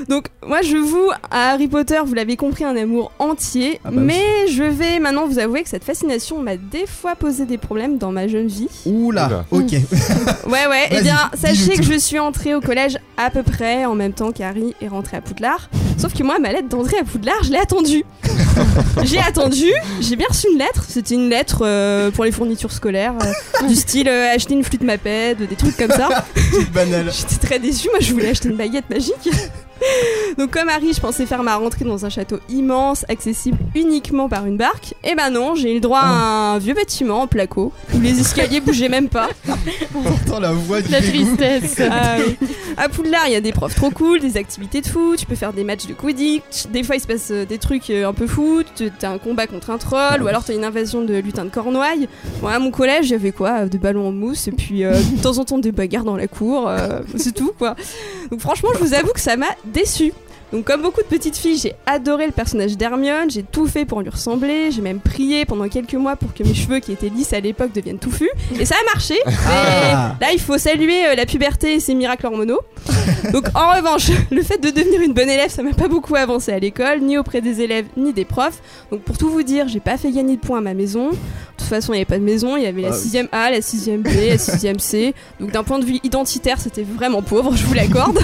[0.09, 3.81] Donc moi je vous à Harry Potter, vous l'avez compris, un amour entier.
[3.85, 7.46] Ah bah mais je vais maintenant vous avouer que cette fascination m'a des fois posé
[7.46, 8.68] des problèmes dans ma jeune vie.
[8.85, 9.72] Oula, ok.
[9.72, 10.88] Ouais ouais.
[10.90, 11.92] Vas-y, Eh bien sachez que tout.
[11.92, 15.20] je suis entrée au collège à peu près en même temps qu'Harry est rentré à
[15.20, 15.70] Poudlard.
[15.98, 18.05] Sauf que moi ma lettre d'entrée à Poudlard, je l'ai attendue.
[19.05, 19.66] j'ai attendu.
[20.00, 20.85] J'ai bien reçu une lettre.
[20.88, 24.83] C'était une lettre euh, pour les fournitures scolaires, euh, du style euh, acheter une flûte
[24.83, 26.24] Maped, des trucs comme ça.
[26.35, 27.11] Petite banale.
[27.12, 29.29] J'étais très déçue, moi je voulais acheter une baguette magique.
[30.38, 34.46] Donc comme Harry, je pensais faire ma rentrée dans un château immense, accessible uniquement par
[34.46, 34.94] une barque.
[35.05, 36.09] Et ben non, j'ai eu le droit à
[36.55, 39.29] un vieux bâtiment en placo, où les escaliers bougeaient même pas.
[39.92, 41.37] Pourtant, la voix du La dégoût.
[41.37, 41.81] tristesse.
[41.90, 42.37] Ah oui.
[42.77, 45.35] À Poudlard, il y a des profs trop cool, des activités de foot, tu peux
[45.35, 48.12] faire des matchs de Quidditch, des fois il se passe euh, des trucs euh, un
[48.12, 51.14] peu fou, tu- t'as un combat contre un troll, ou alors t'as une invasion de
[51.14, 52.07] lutins de Cornouailles.
[52.42, 54.85] Bon, à mon collège, il y avait quoi euh, Des ballons en mousse, et puis
[54.85, 57.77] euh, de temps en temps des bagarres dans la cour, euh, c'est tout quoi.
[58.31, 60.12] Donc franchement, je vous avoue que ça m'a déçu.
[60.52, 64.00] Donc comme beaucoup de petites filles, j'ai adoré le personnage d'Hermione, j'ai tout fait pour
[64.00, 67.32] lui ressembler, j'ai même prié pendant quelques mois pour que mes cheveux qui étaient lisses
[67.32, 69.16] à l'époque deviennent touffus, et ça a marché.
[69.26, 69.32] Mais
[69.92, 70.14] Ah.
[70.20, 72.61] là, il faut saluer euh, la puberté et ses miracles hormonaux.
[73.32, 76.52] Donc en revanche, le fait de devenir une bonne élève, ça m'a pas beaucoup avancé
[76.52, 78.61] à l'école, ni auprès des élèves, ni des profs.
[78.92, 81.11] Donc pour tout vous dire, j'ai pas fait gagner de points à ma maison.
[81.11, 81.16] De
[81.59, 83.09] toute façon, il n'y avait pas de maison, il y avait la Ah oui.
[83.11, 85.14] 6ème A, la 6ème B, la 6ème C.
[85.40, 88.18] Donc d'un point de vue identitaire, c'était vraiment pauvre, je vous l'accorde.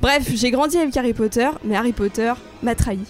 [0.00, 3.00] Bref, j'ai grandi avec Harry Potter, mais Harry Potter m'a trahi.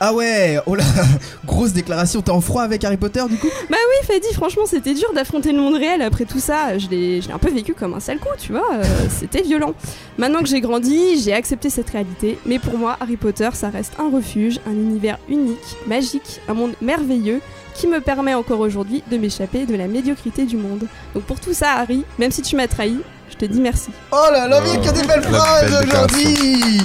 [0.00, 0.84] Ah ouais, oh là,
[1.44, 2.22] grosse déclaration.
[2.22, 3.48] T'es en froid avec Harry Potter du coup?
[3.68, 6.78] Oui, Fadi, franchement, c'était dur d'affronter le monde réel après tout ça.
[6.78, 8.74] Je l'ai je l'ai un peu vécu comme un sale coup, tu vois.
[8.74, 9.74] euh, c'était violent.
[10.16, 12.38] Maintenant que j'ai grandi, j'ai accepté cette réalité.
[12.46, 16.74] Mais pour moi, Harry Potter, ça reste un refuge, un univers unique, magique, un monde
[16.80, 17.40] merveilleux
[17.74, 20.86] qui me permet encore aujourd'hui de m'échapper de la médiocrité du monde.
[21.14, 22.98] Donc pour tout ça, Harry, même si tu m'as trahi,
[23.30, 23.90] je te dis merci.
[24.12, 26.78] Oh là là, mais que des belles La phrases belle aujourd'hui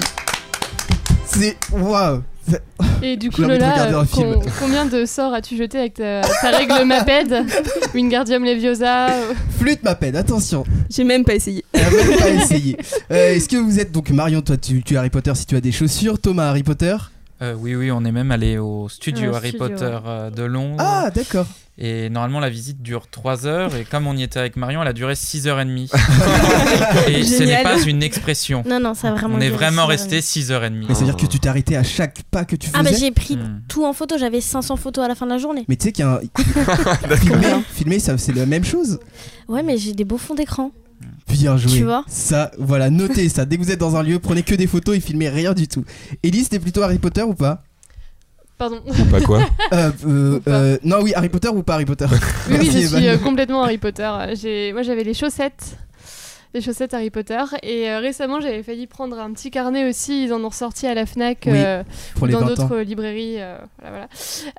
[1.33, 1.57] C'est.
[1.71, 2.21] Waouh
[3.01, 5.79] Et du coup, J'ai envie de Lola, regarder un euh, combien de sorts as-tu jeté
[5.79, 7.45] avec ta, ta règle Maped
[7.93, 10.63] Wingardium Leviosa euh, Flûte m'appelle, attention.
[10.89, 11.63] J'ai même pas essayé.
[11.73, 12.77] Même pas essayé.
[13.11, 15.55] Euh, Est-ce que vous êtes donc Marion, toi tu, tu es Harry Potter si tu
[15.55, 16.95] as des chaussures, Thomas Harry Potter?
[17.43, 20.01] Euh, oui, oui, on est même allé au studio Harry studio, Potter ouais.
[20.05, 20.77] euh, de Londres.
[20.79, 21.45] Ah d'accord.
[21.77, 23.75] Et normalement, la visite dure 3 heures.
[23.75, 25.89] Et comme on y était avec Marion, elle a duré 6 heures et demie.
[27.07, 28.63] et ce n'est pas une expression.
[28.65, 30.21] Non, non, ça a vraiment On est duré vraiment resté demie.
[30.21, 30.85] 6 heures et demie.
[30.87, 32.83] Mais ça veut dire que tu t'es arrêté à chaque pas que tu faisais Ah,
[32.83, 33.61] bah j'ai pris Hmm.
[33.67, 35.65] tout en photo, j'avais 500 photos à la fin de la journée.
[35.67, 37.15] Mais tu sais qu'il y a un...
[37.17, 38.99] filmer, filmer c'est la même chose.
[39.47, 40.71] Ouais, mais j'ai des beaux fonds d'écran.
[41.27, 41.71] Bien joué.
[41.77, 43.45] Tu vois Ça, voilà, notez ça.
[43.45, 45.67] Dès que vous êtes dans un lieu, prenez que des photos et filmez rien du
[45.67, 45.83] tout.
[46.21, 47.63] Elise, t'es plutôt Harry Potter ou pas
[48.57, 48.81] Pardon.
[49.09, 49.39] Pas quoi
[49.73, 50.51] Euh, euh, Ou pas.
[50.51, 52.17] euh, Non, oui, Harry Potter ou pas Harry Potter Oui,
[52.49, 54.09] oui, Merci, je suis euh, complètement Harry Potter.
[54.39, 55.77] J'ai, moi, j'avais les chaussettes,
[56.53, 60.23] les chaussettes Harry Potter, et euh, récemment, j'avais failli prendre un petit carnet aussi.
[60.25, 62.47] Ils en ont ressorti à la Fnac, Oui, euh, Pour ou les dans 20 ans.
[62.55, 64.07] d'autres librairies, euh, voilà, voilà,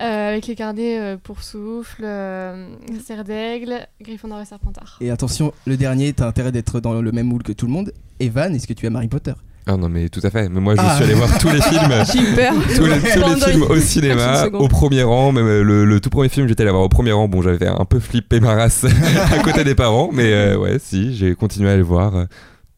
[0.03, 2.67] Euh, avec les carnets euh, pour souffle, euh,
[3.05, 4.99] Serre d'aigle, Gryffondor et Serpentard.
[5.01, 7.93] Et attention, le dernier, t'as intérêt d'être dans le même moule que tout le monde.
[8.21, 9.33] Evan, est-ce que tu aimes Harry Potter?
[9.67, 10.49] Ah non, mais tout à fait.
[10.51, 10.95] Mais moi, je Ah.
[10.97, 11.89] suis allé voir tous les films.
[12.07, 15.33] Tous les, tous les Pendant films au cinéma, au premier rang.
[15.33, 17.29] Même euh, le, le tout premier film, j'étais allé voir au premier rang.
[17.29, 18.85] Bon, j'avais un peu flippé ma race
[19.33, 22.25] à côté des parents, mais euh, ouais, si, j'ai continué à le voir euh,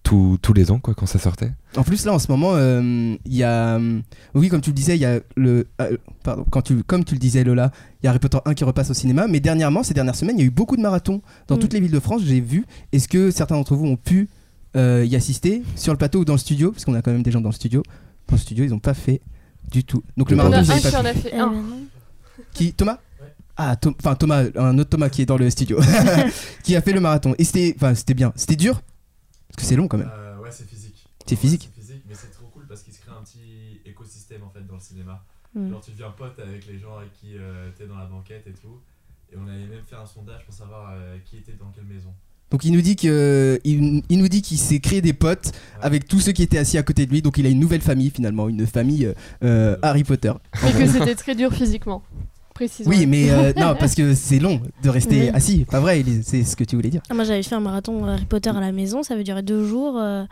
[0.05, 1.51] tous- tous les ans, quoi, quand ça sortait.
[1.77, 3.81] En plus, là, en ce moment, euh, il y a.
[4.35, 5.66] Oui, comme tu le disais, il y a le.
[5.83, 8.55] euh, pardon, quand tu, comme tu le disais, Lola, il y a Harry Potter 1
[8.55, 9.27] qui repasse au cinéma.
[9.29, 11.59] Mais dernièrement, ces dernières semaines, il y a eu beaucoup de marathons dans Mm.
[11.59, 12.22] toutes les villes de France.
[12.25, 12.64] J'ai vu.
[12.92, 14.29] Est-ce que certains d'entre vous ont pu
[15.04, 17.30] y assister sur le plateau ou dans le studio Parce qu'on a quand même des
[17.30, 17.82] gens dans le studio.
[18.28, 19.20] Dans le studio, ils n'ont pas fait
[19.70, 20.02] du tout.
[20.16, 21.08] Donc le marathon, a vous un avez qui pas en pu.
[21.08, 21.50] a fait un.
[21.52, 21.86] non.
[22.52, 22.98] Qui Thomas
[23.56, 25.78] Ah, Tom- enfin Thomas, un autre Thomas qui est dans le studio,
[26.62, 27.34] qui a fait le marathon.
[27.38, 28.32] Et c'était, enfin, c'était bien.
[28.36, 28.80] C'était dur?
[29.48, 30.10] Parce que c'est long quand même.
[30.12, 31.06] Euh, ouais, c'est physique.
[31.26, 31.70] C'est physique.
[31.74, 34.66] C'est physique, mais c'est trop cool parce qu'il se crée un petit écosystème en fait
[34.66, 35.24] dans le cinéma.
[35.54, 35.70] Mm.
[35.70, 38.52] Genre, tu deviens pote avec les gens avec qui euh, t'es dans la banquette et
[38.52, 38.80] tout.
[39.32, 42.12] Et on avait même fait un sondage pour savoir euh, qui était dans quelle maison.
[42.50, 45.50] Donc il nous dit que il, il nous dit qu'il s'est créé des potes
[45.82, 47.20] avec tous ceux qui étaient assis à côté de lui.
[47.22, 50.32] Donc il a une nouvelle famille finalement, une famille euh, euh, Harry Potter.
[50.62, 52.02] Mais que c'était très dur physiquement.
[52.54, 52.96] Précisément.
[52.96, 55.30] Oui, mais euh, non, parce que c'est long de rester Oui.
[55.35, 55.64] assis.
[55.70, 57.02] Pas vrai, Elise, c'est ce que tu voulais dire.
[57.11, 59.66] Ah, moi j'avais fait un marathon Harry Potter à la maison, ça veut durer deux
[59.66, 59.98] jours.
[59.98, 60.24] euh,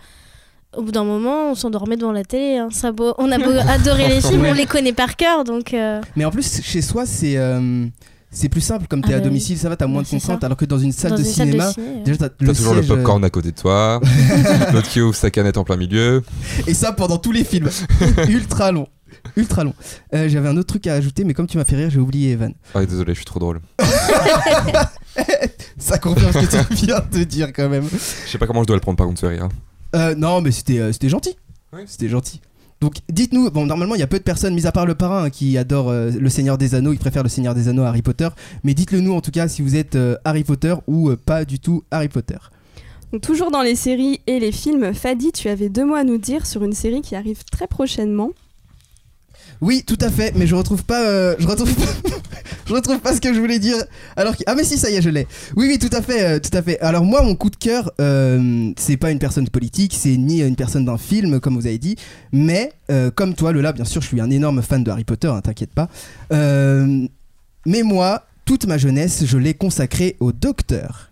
[0.77, 2.59] Au bout d'un moment, on s'endormait devant la télé.
[2.59, 2.69] hein.
[2.71, 5.75] Ça beau- On a beau adorer les films, on les connaît par cœur, donc.
[5.75, 7.87] euh, Mais en plus, chez soi, c'est euh,
[8.35, 10.45] c'est plus simple comme t'es Ah à bah domicile, ça va, t'as moins de contraintes.
[10.45, 11.73] Alors que dans une salle dans de une salle de cinéma,
[12.05, 14.01] déjà t'as T'as le toujours le siège, euh, popcorn à côté de toi,
[14.73, 16.23] l'autre qui ouvre sa canette en plein milieu.
[16.67, 17.71] Et ça pendant tous les films.
[18.29, 18.89] Ultra long.
[19.37, 19.75] Ultra long.
[20.15, 22.33] Euh, J'avais un autre truc à ajouter, mais comme tu m'as fait rire, j'ai oublié
[22.33, 22.53] Evan.
[22.75, 23.61] Ah, désolé, je suis trop drôle.
[25.79, 27.89] Ça confirme ce que tu viens de dire quand même.
[27.91, 29.49] Je sais pas comment je dois le prendre par contre ce rire.
[29.95, 31.37] Euh, non, mais c'était euh, c'était gentil.
[31.73, 31.83] Oui.
[31.87, 32.41] C'était gentil.
[32.81, 35.25] Donc dites-nous, bon normalement il y a peu de personnes, mis à part le parrain,
[35.25, 37.89] hein, qui adore euh, le Seigneur des Anneaux, il préfère le Seigneur des Anneaux à
[37.89, 38.29] Harry Potter,
[38.63, 41.45] mais dites-le nous en tout cas si vous êtes euh, Harry Potter ou euh, pas
[41.45, 42.37] du tout Harry Potter.
[43.13, 46.19] Donc, toujours dans les séries et les films, Fadi, tu avais deux mots à nous
[46.19, 48.31] dire sur une série qui arrive très prochainement.
[49.61, 52.11] Oui, tout à fait, mais je retrouve pas, euh, je retrouve pas,
[52.67, 53.77] je retrouve pas ce que je voulais dire.
[54.17, 55.27] Alors ah mais si, ça y est, je l'ai.
[55.57, 56.79] Oui, oui, tout à fait, euh, tout à fait.
[56.81, 60.57] Alors moi, mon coup de cœur, euh, c'est pas une personne politique, c'est ni une
[60.57, 61.97] personne d'un film, comme vous avez dit,
[62.33, 65.29] mais euh, comme toi, Lola, bien sûr, je suis un énorme fan de Harry Potter,
[65.29, 65.89] hein, t'inquiète pas.
[67.67, 71.11] Mais moi, toute ma jeunesse, je l'ai consacrée au Docteur.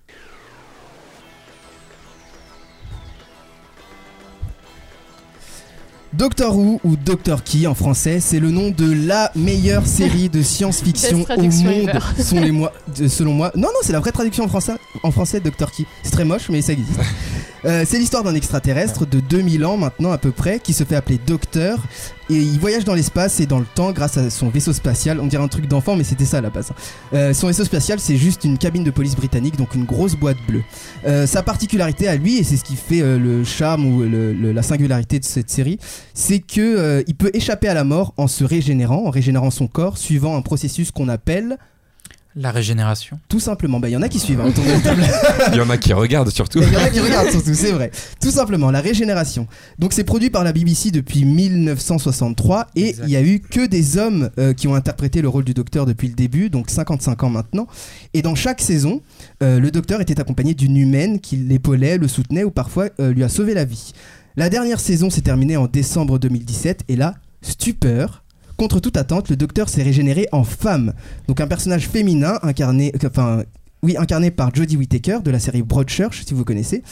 [6.12, 10.42] Doctor Who ou Doctor Key en français, c'est le nom de la meilleure série de
[10.42, 11.98] science-fiction au monde, ever.
[12.22, 13.50] sont les mois, de- selon moi.
[13.54, 15.84] Non, non, c'est la vraie traduction en français, en français Doctor Key.
[16.02, 16.90] C'est très moche, mais ça existe.
[17.64, 20.96] Euh, c'est l'histoire d'un extraterrestre de 2000 ans maintenant à peu près, qui se fait
[20.96, 21.78] appeler Docteur,
[22.30, 25.20] et il voyage dans l'espace et dans le temps grâce à son vaisseau spatial.
[25.20, 26.70] On dirait un truc d'enfant, mais c'était ça à la base.
[27.12, 30.38] Euh, son vaisseau spatial, c'est juste une cabine de police britannique, donc une grosse boîte
[30.46, 30.62] bleue.
[31.06, 34.32] Euh, sa particularité à lui, et c'est ce qui fait euh, le charme ou le-
[34.32, 35.78] le- la singularité de cette série,
[36.14, 39.66] c'est que euh, il peut échapper à la mort en se régénérant, en régénérant son
[39.66, 41.58] corps, suivant un processus qu'on appelle
[42.34, 43.18] La régénération.
[43.28, 43.78] tout simplement.
[43.78, 45.02] Bah, il y en a qui suivent hein, autour de la table.
[45.52, 46.60] Il y en a qui regardent surtout.
[46.62, 47.90] Il y en a qui regardent surtout, c'est vrai.
[48.20, 49.46] Tout simplement, la régénération.
[49.78, 53.98] Donc c'est produit par la BBC depuis 1963 et il y a eu que des
[53.98, 57.30] hommes euh, qui ont interprété le rôle du docteur depuis le début, donc 55 ans
[57.30, 57.66] maintenant.
[58.14, 59.02] Et dans chaque saison,
[59.42, 63.24] euh, le docteur était accompagné d'une humaine qui l'épaulait, le soutenait ou parfois euh, lui
[63.24, 63.92] a sauvé la vie.
[64.36, 68.21] La dernière saison s'est terminée en décembre 2017 et là, stupeur.
[68.62, 70.92] Contre toute attente, le docteur s'est régénéré en femme.
[71.26, 73.42] Donc un personnage féminin incarné, enfin
[73.82, 76.84] oui, incarné par Jodie Whittaker de la série Broadchurch, si vous connaissez.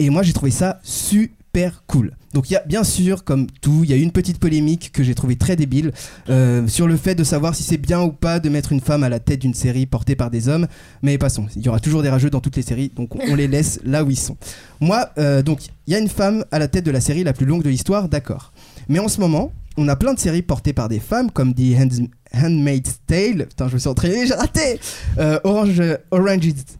[0.00, 2.16] Et moi, j'ai trouvé ça super cool.
[2.34, 5.04] Donc il y a bien sûr, comme tout, il y a une petite polémique que
[5.04, 5.92] j'ai trouvé très débile
[6.28, 9.04] euh, sur le fait de savoir si c'est bien ou pas de mettre une femme
[9.04, 10.66] à la tête d'une série portée par des hommes.
[11.02, 13.46] Mais passons, il y aura toujours des rageux dans toutes les séries, donc on les
[13.46, 14.36] laisse là où ils sont.
[14.80, 17.32] Moi, euh, donc il y a une femme à la tête de la série la
[17.32, 18.52] plus longue de l'histoire, d'accord.
[18.88, 21.76] Mais en ce moment, on a plein de séries portées par des femmes comme The
[22.34, 23.46] Handmaid's Tale.
[23.48, 24.80] Putain, je me suis entraîné, j'ai raté.
[25.18, 25.80] Euh, Orange,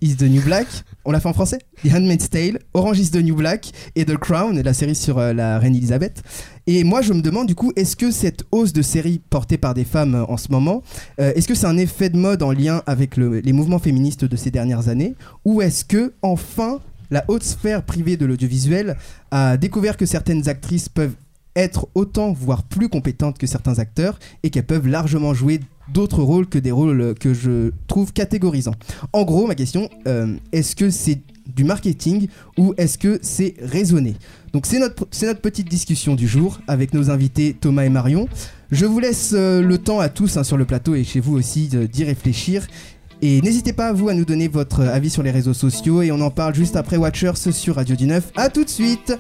[0.01, 0.67] is, the New Black.
[1.05, 4.17] On l'a fait en français The Handmaid's Tale, Orange is the New Black et The
[4.17, 6.23] Crown, la série sur euh, la reine Elisabeth.
[6.69, 9.75] Et moi, je me demande du coup, est-ce que cette hausse de séries portées par
[9.75, 10.83] des femmes euh, en ce moment,
[11.19, 14.37] est-ce que c'est un effet de mode en lien avec le- les mouvements féministes de
[14.37, 18.97] ces dernières années, ou est-ce que enfin la haute sphère privée de l'audiovisuel
[19.31, 21.13] a découvert que certaines actrices peuvent
[21.57, 25.61] être autant, voire plus compétentes que certains acteurs, et qu'elles peuvent largement jouer
[25.93, 28.75] d'autres rôles que des rôles que je trouve catégorisants.
[29.13, 31.21] En gros, ma question, euh, est-ce que c'est
[31.55, 34.15] du marketing ou est-ce que c'est raisonné?
[34.53, 38.29] Donc c'est notre, notre petite discussion du jour avec nos invités Thomas et Marion.
[38.71, 41.37] Je vous laisse euh, le temps à tous hein, sur le plateau et chez vous
[41.37, 42.67] aussi d'y réfléchir.
[43.21, 46.21] Et n'hésitez pas, vous, à nous donner votre avis sur les réseaux sociaux et on
[46.21, 48.33] en parle juste après Watchers sur Radio du 9.
[48.35, 49.17] A tout de suite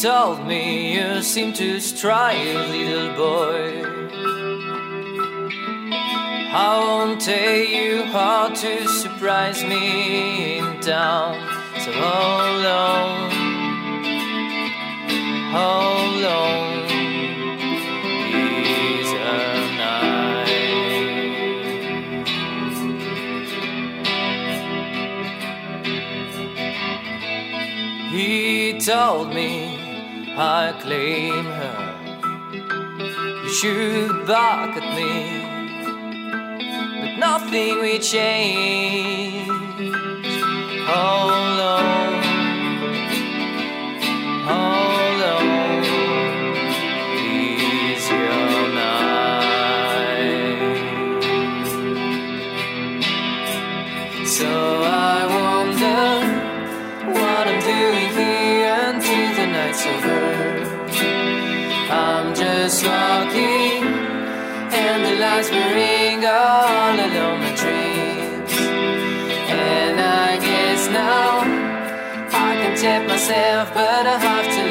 [0.00, 3.84] told me you seem to strive, little boy.
[6.52, 11.34] I won't tell you how to surprise me in town.
[11.84, 13.30] So hold on,
[15.52, 16.86] hold on.
[18.32, 19.18] Is a
[19.76, 20.60] night.
[28.10, 29.59] He told me
[30.42, 31.96] I claim her.
[33.42, 35.44] You shoot back at me,
[37.02, 39.46] but nothing will change.
[40.88, 42.22] Hold on,
[44.48, 44.79] hold
[65.40, 68.52] lights all along my dreams.
[69.48, 71.40] And I guess now
[72.28, 74.69] I can tap myself, but I have to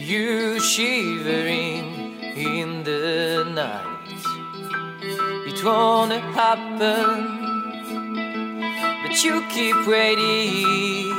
[0.00, 3.86] you shivering in the night.
[5.46, 7.38] It won't happen,
[9.02, 11.10] but you keep waiting.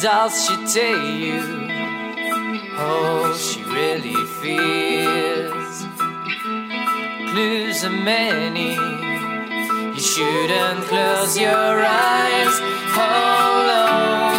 [0.00, 1.40] Does she tell you
[2.76, 5.84] how she really feels?
[7.30, 8.74] Clues are many.
[9.94, 12.60] You shouldn't close your eyes.
[12.94, 14.37] Hold on.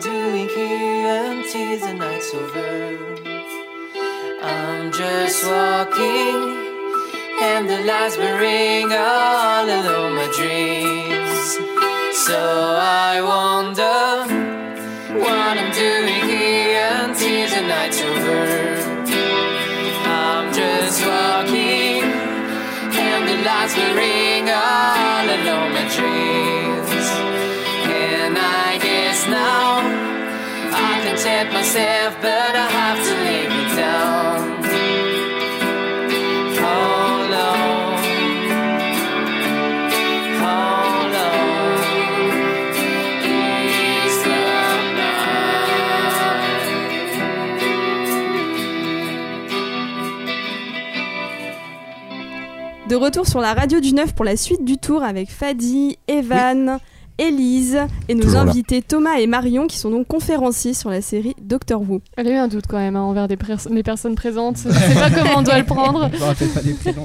[0.00, 2.96] Doing here until the night's over.
[4.42, 6.40] I'm just walking,
[7.42, 11.58] and the lights bring all along my dreams.
[12.26, 14.00] So I wonder
[15.22, 16.19] what I'm doing
[31.72, 34.40] myself, but I have to leave it down.
[36.58, 37.98] How long?
[40.40, 41.78] How long
[43.24, 44.40] is the
[52.88, 56.78] De retour sur la radio du 9 pour la suite du tour avec Fadi, Evan,
[57.18, 57.78] Élise
[58.08, 58.50] et nos Toujours là.
[58.50, 62.00] invités Thomas et Marion qui sont donc conférenciers sur la série Doctor Who.
[62.16, 64.56] Elle a eu un doute quand même hein, envers des pers- les personnes présentes.
[64.64, 66.08] Je sais pas comment on doit le prendre.
[66.20, 67.04] Rappelle pas des prénoms.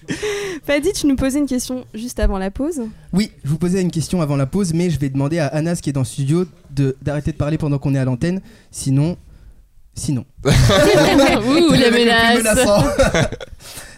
[0.64, 2.80] Fadi, tu nous posais une question juste avant la pause.
[3.12, 5.76] Oui, je vous posais une question avant la pause, mais je vais demander à Anas
[5.82, 8.40] qui est dans le studio de- d'arrêter de parler pendant qu'on est à l'antenne.
[8.70, 9.16] Sinon.
[9.94, 10.24] Sinon.
[10.44, 12.66] Ouh, Le les le menaces.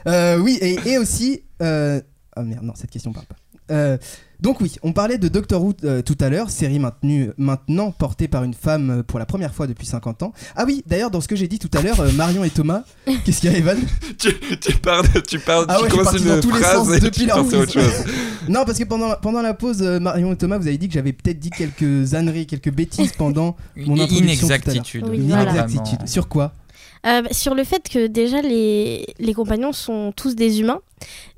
[0.09, 1.43] Euh, oui, et, et aussi.
[1.63, 2.01] euh,
[2.35, 3.37] Ah merde, non, cette question parle pas.
[3.71, 3.97] Euh,
[4.41, 8.29] donc oui, on parlait de Doctor Who euh, tout à l'heure, série maintenue, maintenant portée
[8.29, 10.33] par une femme euh, pour la première fois depuis 50 ans.
[10.55, 12.83] Ah oui, d'ailleurs, dans ce que j'ai dit tout à l'heure, euh, Marion et Thomas,
[13.25, 13.79] qu'est-ce qu'il y a, Evan?
[14.19, 14.29] Tu,
[14.61, 17.27] tu parles, tu parles, Ah ouais, tu commences une dans tous les sens et depuis
[17.27, 17.85] tu autre chose.
[18.49, 20.95] Non, parce que pendant, pendant la pause, euh, Marion et Thomas, vous avez dit que
[20.95, 24.65] j'avais peut-être dit quelques âneries, quelques bêtises pendant mon Une introduction tout à l'heure.
[24.67, 25.05] inexactitude.
[25.09, 25.51] Oui, Une voilà.
[25.51, 26.09] inexactitude.
[26.09, 26.53] Sur quoi?
[27.07, 30.81] Euh, sur le fait que déjà les, les compagnons sont tous des humains.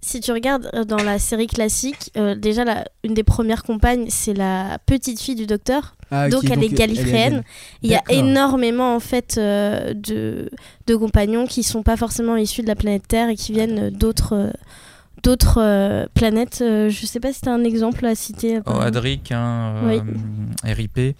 [0.00, 4.06] Si tu regardes euh, dans la série classique, euh, déjà la, une des premières compagnes,
[4.08, 5.96] c'est la petite fille du docteur.
[6.10, 7.44] Ah, donc elle est gallifréenne.
[7.82, 10.50] Il y a énormément en fait de,
[10.86, 14.50] de compagnons qui sont pas forcément issus de la planète Terre et qui viennent d'autres
[15.22, 16.60] d'autres euh, planètes.
[16.62, 18.60] Euh, je sais pas si tu as un exemple à citer.
[18.66, 18.72] Oh.
[18.80, 20.00] Adric, hein, Oui.
[20.66, 21.14] euh, RIP.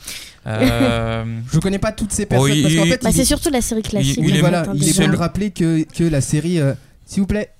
[0.46, 3.24] Euh, Je connais pas toutes ces personnes Oh, il- parce qu'en fait, Bah, il- c'est
[3.24, 4.16] surtout la série classique.
[4.18, 5.06] il Oui, est voilà, il est déjà.
[5.06, 6.61] bon de rappeler que, que la série.
[6.61, 6.74] euh,
[7.06, 7.50] S'il vous plaît.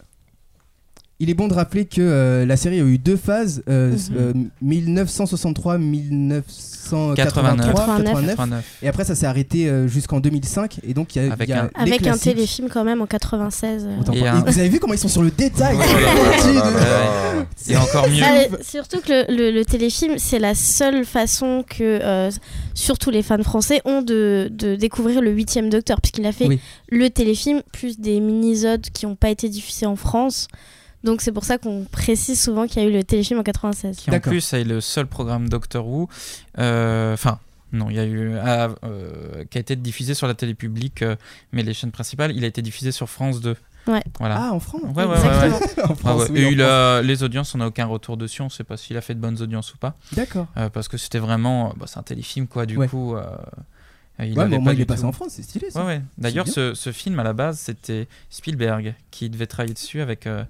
[1.21, 3.99] Il est bon de rappeler que euh, la série a eu deux phases, euh, Mhm.
[4.17, 7.75] euh, 1963-1983, 89.
[7.75, 8.37] 89.
[8.37, 8.65] 89.
[8.83, 10.79] Et après, ça s'est arrêté euh, jusqu'en 2005.
[10.87, 13.07] Et donc, il y a, Avec il y a un- Avec téléfilm quand même en
[13.07, 13.87] 96.
[13.87, 14.01] euh.
[14.01, 15.77] Autant Et un- Et Vous avez vu comment ils sont sur le détail
[17.57, 18.23] c'est encore mieux.
[18.25, 22.31] Ah, surtout que le, le- le téléfilm, c'est la seule façon que euh,
[22.75, 26.61] surtout les fans français ont de, de découvrir le huitième Docteur, puisqu'il a fait Oui.
[26.91, 30.47] le téléfilm plus des mini-zodes qui n'ont pas été diffusés en France.
[31.05, 33.97] Donc c'est pour ça qu'on précise souvent qu'il y a eu le téléfilm en 96.
[33.97, 34.31] qui en D'accord.
[34.33, 36.09] plus est le seul programme Doctor Who.
[36.59, 37.39] euh, Enfin,
[37.73, 41.03] non, il y a eu ah, euh, qui a été diffusé sur la télé publique,
[41.03, 41.17] euh,
[41.53, 43.57] mais les chaînes principales, il a été diffusé sur France 2.
[43.87, 44.03] Ouais.
[44.19, 44.37] Voilà.
[44.49, 45.17] Ah, en France Ouais, ouais.
[45.85, 46.29] En Ah France, ouais.
[46.31, 46.69] oui, Et en il France.
[46.71, 48.43] a- les audiences, on n'a aucun retour dessus.
[48.43, 50.47] On ne sait pas s'il a fait de bonnes audiences ou pas, D'accord.
[50.57, 52.67] euh, parce que c'était vraiment, bah, c'est un téléfilm quoi.
[52.67, 52.89] Du Ouais.
[52.89, 53.25] coup, euh,
[54.19, 55.81] il Ouais, avait mais moins, il est passé tout- en France, c'est stylé ça.
[55.81, 56.03] Ouais, ouais.
[56.19, 60.43] D'ailleurs, ce, ce film à la base, c'était Spielberg qui devait travailler dessus avec euh,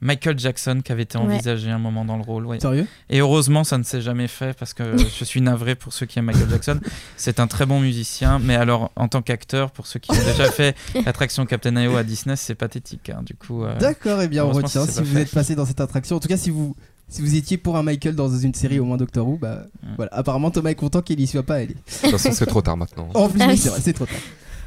[0.00, 1.24] Michael Jackson qui avait été Ouais.
[1.24, 2.44] envisagé un moment dans le rôle.
[2.46, 2.60] ouais.
[2.60, 2.86] Sérieux?
[3.08, 4.82] Et heureusement, ça ne s'est jamais fait parce que
[5.18, 6.80] je suis navré pour ceux qui aiment Michael Jackson.
[7.16, 10.50] C'est un très bon musicien, mais alors en tant qu'acteur, pour ceux qui ont déjà
[10.50, 13.08] fait l'attraction Captain EO à Disney, c'est pathétique.
[13.10, 13.22] hein.
[13.24, 15.22] Du coup, euh, D'accord, et bien on retient si vous fait.
[15.22, 16.16] êtes passé dans cette attraction.
[16.16, 16.76] En tout cas, si vous
[17.08, 19.62] si vous étiez pour un Michael dans une série au moins Doctor Who, bah
[19.96, 20.12] voilà.
[20.12, 21.68] Apparemment Thomas est content qu'il y soit pas allé.
[21.68, 23.08] De toute façon, c'est trop tard maintenant.
[23.14, 24.16] En plus, oui, c'est trop tard.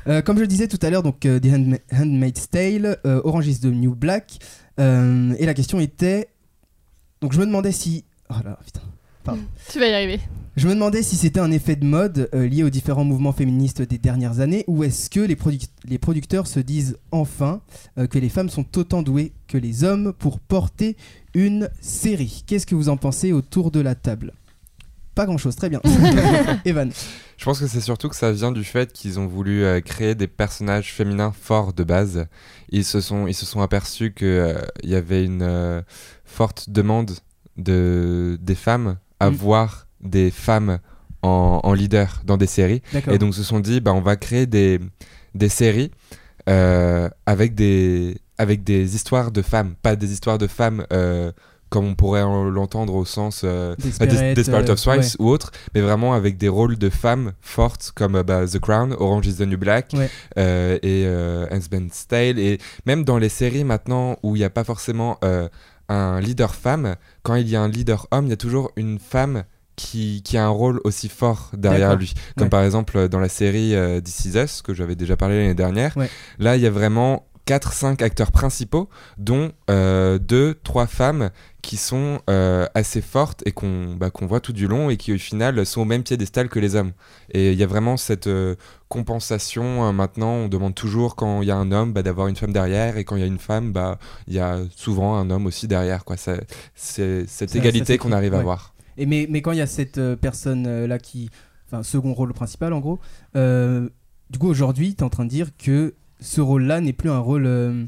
[0.07, 3.19] Euh, comme je le disais tout à l'heure, donc euh, The Handma- Handmaid's Tale, euh,
[3.25, 4.39] Orange is the New Black,
[4.79, 6.29] euh, et la question était,
[7.21, 8.81] donc je me demandais si, oh là là, putain,
[9.23, 9.41] pardon.
[9.71, 10.19] Tu vas y arriver.
[10.55, 13.81] Je me demandais si c'était un effet de mode euh, lié aux différents mouvements féministes
[13.81, 17.61] des dernières années ou est-ce que les producteurs se disent enfin
[17.97, 20.97] euh, que les femmes sont autant douées que les hommes pour porter
[21.33, 22.43] une série?
[22.45, 24.33] Qu'est-ce que vous en pensez autour de la table?
[25.19, 25.81] Pas grand-chose, très bien.
[26.63, 26.91] Evan.
[27.35, 30.15] Je pense que c'est surtout que ça vient du fait qu'ils ont voulu euh, créer
[30.15, 32.27] des personnages féminins forts de base.
[32.69, 34.55] Ils se sont, ils se sont aperçus qu'il
[34.85, 35.81] y avait une euh,
[36.23, 37.11] forte demande
[37.57, 39.33] de, des femmes à Mm.
[39.33, 40.79] voir des femmes
[41.21, 42.81] en, en leader dans des séries.
[43.11, 44.79] Et donc se sont dit, bah, on va créer des,
[45.35, 45.91] des séries
[46.47, 51.33] euh, avec, des, avec des histoires de femmes, pas des histoires de femmes euh,
[51.69, 55.15] comme on pourrait en- l'entendre au sens euh, Desperate, Des- Desperate euh, of Swives ouais.
[55.19, 58.95] ou autre, mais vraiment avec des rôles de femmes fortes comme euh, bah, The Crown,
[58.97, 60.09] Orange is the New Black Ouais.
[60.37, 62.39] euh, et euh, Handmaid's Tale.
[62.39, 65.47] Et même dans les séries maintenant où il n'y a pas forcément euh,
[65.89, 68.99] un leader femme, quand il y a un leader homme, il y a toujours une
[68.99, 69.43] femme
[69.75, 72.13] qui, qui a un rôle aussi fort derrière lui.
[72.35, 72.49] Comme Ouais.
[72.49, 75.53] par exemple euh, dans la série euh, This Is Us, que j'avais déjà parlé l'année
[75.53, 75.95] dernière.
[75.95, 76.09] Ouais.
[76.37, 81.31] Là, il y a vraiment 4-5 acteurs principaux, dont 2-3 femmes
[81.61, 85.17] qui sont euh, assez fortes et qu'on bah, voit tout du long et qui au
[85.17, 86.93] final sont au même piédestal que les hommes.
[87.31, 88.55] Et il y a vraiment cette euh,
[88.87, 89.83] compensation.
[89.83, 92.53] hein, maintenant, on demande toujours quand il y a un homme bah, d'avoir une femme
[92.53, 95.45] derrière et quand il y a une femme, bah, il y a souvent un homme
[95.45, 96.03] aussi derrière.
[96.75, 98.73] C'est cette Ça- égalité qu'on arrive à voir.
[98.97, 101.29] Et mais, mais quand il y a cette euh, personne euh, là qui.
[101.71, 102.99] Enfin, second rôle principal en gros,
[103.35, 103.87] euh,
[104.31, 107.19] du coup aujourd'hui, tu es en train de dire que ce rôle-là n'est plus un
[107.19, 107.45] rôle.
[107.45, 107.85] euh,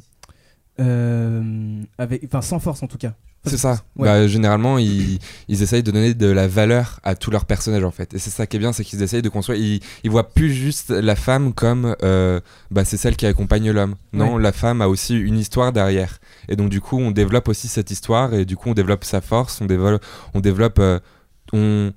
[0.79, 3.13] euh, avec, enfin, sans force en tout cas.
[3.43, 3.81] C'est ça.
[3.95, 4.07] Ouais.
[4.07, 5.17] Bah, généralement, ils,
[5.47, 8.13] ils essayent de donner de la valeur à tous leurs personnages en fait.
[8.13, 9.59] Et c'est ça qui est bien, c'est qu'ils essayent de construire.
[9.59, 13.95] Ils, ils voient plus juste la femme comme euh, bah, c'est celle qui accompagne l'homme.
[14.13, 16.19] Non, la femme a aussi une histoire derrière.
[16.49, 19.21] Et donc du coup, on développe aussi cette histoire et du coup, on développe sa
[19.21, 20.05] force, on développe,
[20.35, 20.99] on développe, euh,
[21.51, 21.93] on,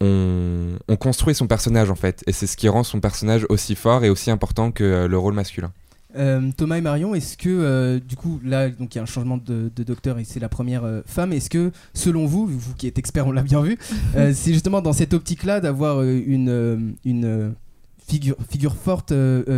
[0.00, 2.22] on, on construit son personnage en fait.
[2.26, 5.18] Et c'est ce qui rend son personnage aussi fort et aussi important que euh, le
[5.18, 5.72] rôle masculin.
[6.16, 9.06] Euh, Thomas et Marion, est-ce que euh, du coup là donc il y a un
[9.06, 11.32] changement de, de docteur et c'est la première euh, femme.
[11.32, 13.78] Est-ce que selon vous, vous qui êtes expert, on l'a bien vu,
[14.14, 17.54] c'est justement dans cette optique-là d'avoir une une
[18.06, 19.12] figure figure forte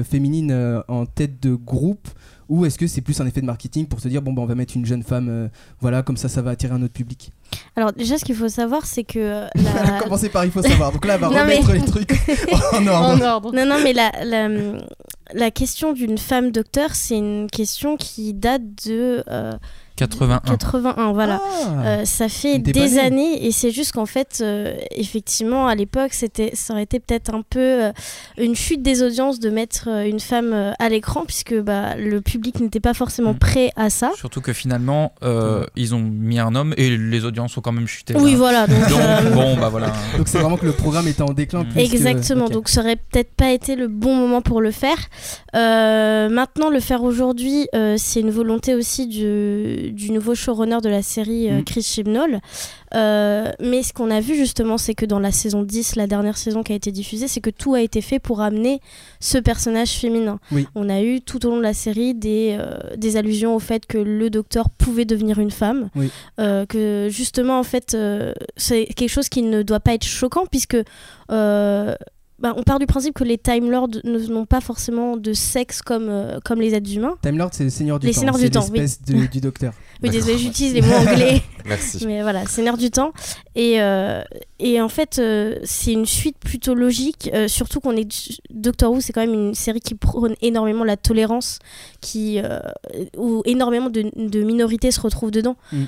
[0.09, 2.09] féminine en tête de groupe
[2.49, 4.47] ou est-ce que c'est plus un effet de marketing pour se dire bon bah on
[4.47, 5.49] va mettre une jeune femme euh,
[5.81, 7.31] voilà comme ça ça va attirer un autre public?
[7.77, 10.01] Alors déjà, ce qu'il faut savoir, c'est que euh, la...
[10.03, 10.93] commencé par il faut savoir.
[10.93, 12.13] Donc là elle va Non, remettre mais- les trucs
[12.75, 13.09] en ordre.
[13.09, 13.53] En ordre.
[13.55, 14.49] Non, non, mais la, la,
[15.35, 19.53] la question d'une femme docteur, c'est une question qui date de euh,
[19.99, 20.41] 81.
[20.45, 21.13] 81.
[21.13, 21.41] Voilà.
[21.43, 21.83] Ah.
[21.87, 22.99] Euh, ça fait des née.
[22.99, 27.35] années et c'est juste qu'en fait, euh, effectivement, à l'époque, c'était, ça aurait été peut-être
[27.35, 27.93] un peu euh,
[28.39, 32.21] une chute des audiences de mettre euh, une femme euh, à l'écran puisque bah, le
[32.21, 33.39] public n'était pas forcément Mm.
[33.39, 34.13] prêt à ça.
[34.17, 37.87] Surtout que finalement, euh, ils ont mis un homme et les audiences ont quand même
[37.89, 38.15] chuté.
[38.17, 38.37] Oui, là.
[38.39, 38.67] voilà.
[38.67, 39.93] Donc, Donc, euh, bon, bah voilà.
[40.17, 41.65] Donc c'est vraiment que le programme était en déclin.
[41.65, 41.69] Mm.
[41.69, 44.97] plus que- Exactement, donc ça aurait peut-être pas été le bon moment pour le faire.
[45.57, 50.89] Euh, maintenant, le faire aujourd'hui, euh, c'est une volonté aussi du, du nouveau showrunner de
[50.89, 51.64] la série, euh, Mm.
[51.64, 52.41] Chris Chibnall.
[52.95, 56.39] Euh, mais ce qu'on a vu justement, c'est que dans la saison 10, la dernière
[56.39, 58.80] saison qui a été diffusée, c'est que tout a été fait pour amener
[59.20, 60.41] ce personnage féminin.
[60.53, 60.66] Oui.
[60.74, 63.86] On a eu tout au long de la série des, euh, des allusions au fait
[63.86, 65.91] que le docteur pouvait devenir une femme.
[65.95, 66.11] Oui.
[66.41, 67.97] Euh, que justement, en fait,
[68.57, 70.76] c'est quelque chose qui ne doit pas être choquant puisque.
[72.39, 76.09] Bah, on part du principe que les Time Lords n'ont pas forcément de sexe comme,
[76.09, 77.16] euh, comme les êtres humains.
[77.22, 78.20] Time Lord, c'est le Seigneur du Les temps.
[78.20, 78.78] Seigneurs c'est du temps, oui.
[78.80, 79.72] l'espèce de- du docteur.
[80.01, 81.43] Oui, désolé, j'utilise les mots anglais.
[81.66, 82.05] Merci.
[82.07, 83.11] Mais voilà, Seigneur du temps.
[83.57, 84.22] Et, euh,
[84.61, 88.07] et en fait, euh, c'est une suite plutôt logique, euh, surtout qu'on est.
[88.51, 91.59] Doctor Who, c'est quand même une série qui prône énormément la tolérance,
[92.01, 92.61] qui, euh,
[93.16, 95.57] où énormément de, de minorités se retrouvent dedans.
[95.72, 95.84] Mm.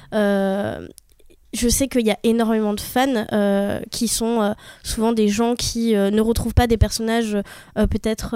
[1.53, 4.53] Je sais qu'il y a énormément de fans euh, qui sont euh,
[4.85, 7.37] souvent des gens qui euh, ne retrouvent pas des personnages
[7.75, 8.35] peut-être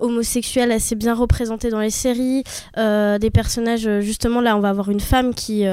[0.00, 2.44] homosexuels assez bien représentés dans les séries,
[2.76, 5.64] des personnages justement là on va avoir une femme qui,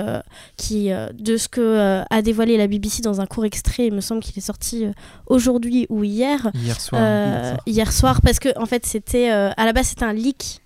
[0.58, 4.22] qui de ce que a dévoilé la BBC dans un court extrait, il me semble
[4.22, 4.86] qu'il est sorti
[5.28, 7.02] aujourd'hui ou hier, Hier soir.
[7.02, 7.60] hier soir.
[7.66, 10.62] hier soir, parce que en fait c'était à la base c'était un leak.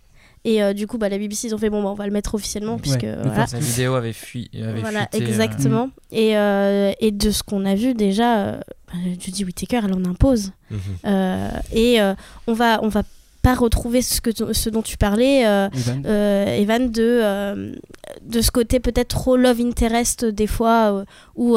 [0.46, 2.14] Et euh, du coup, bah, la BBC, ils ont fait bon, bah, on va le
[2.14, 3.46] mettre officiellement, puisque voilà.
[3.60, 4.50] Vidéo avait fui.
[4.54, 5.89] Avait Voilà, fuité, euh, exactement.
[6.12, 8.52] Et, euh, et de ce qu'on a vu déjà,
[8.88, 10.52] bah, Judy Whittaker, elle en impose.
[10.72, 11.50] Mhm.
[11.74, 12.00] Et
[12.48, 13.02] on va, on va
[13.41, 16.04] pas retrouver ce, que ce dont tu parlais, euh, Evan.
[16.08, 17.76] euh, Evan, de, euh,
[18.24, 21.56] de ce côté peut-être trop love interest des fois, où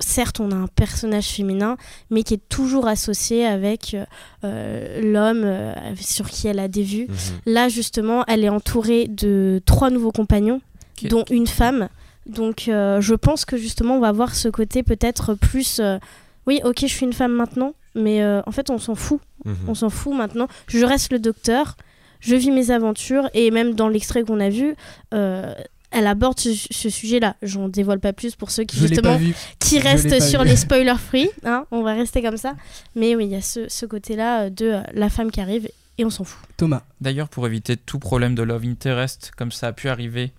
[0.00, 1.76] certes on a un personnage féminin,
[2.10, 3.96] mais qui est toujours associé avec
[4.44, 7.06] euh, l'homme euh, sur qui elle a des vues.
[7.08, 7.16] Mhm.
[7.46, 10.60] Là, justement, elle est entourée de trois nouveaux compagnons,
[11.08, 11.88] dont une femme.
[12.26, 15.80] Donc, euh, je pense que justement, on va voir ce côté peut-être plus.
[15.80, 15.98] euh,
[16.46, 19.20] oui, ok, je suis une femme maintenant, mais euh, en fait, on s'en fout.
[19.44, 19.56] Mhm.
[19.68, 20.48] On s'en fout maintenant.
[20.66, 21.76] Je reste le docteur,
[22.20, 24.74] je vis mes aventures, et même dans l'extrait qu'on a vu,
[25.14, 25.54] euh,
[25.90, 27.36] elle aborde ce, ce sujet-là.
[27.42, 29.18] J'en dévoile pas plus pour ceux qui Je justement
[29.58, 30.48] qui restent sur vu.
[30.50, 31.28] les spoilers free.
[31.44, 32.54] Hein, on va rester comme ça.
[32.94, 35.68] Mais oui, il y a ce, ce côté-là euh, de euh, la femme qui arrive
[35.98, 36.40] et on s'en fout.
[36.56, 36.82] Thomas.
[37.00, 40.32] D'ailleurs, pour éviter tout problème de love interest, comme ça a pu arriver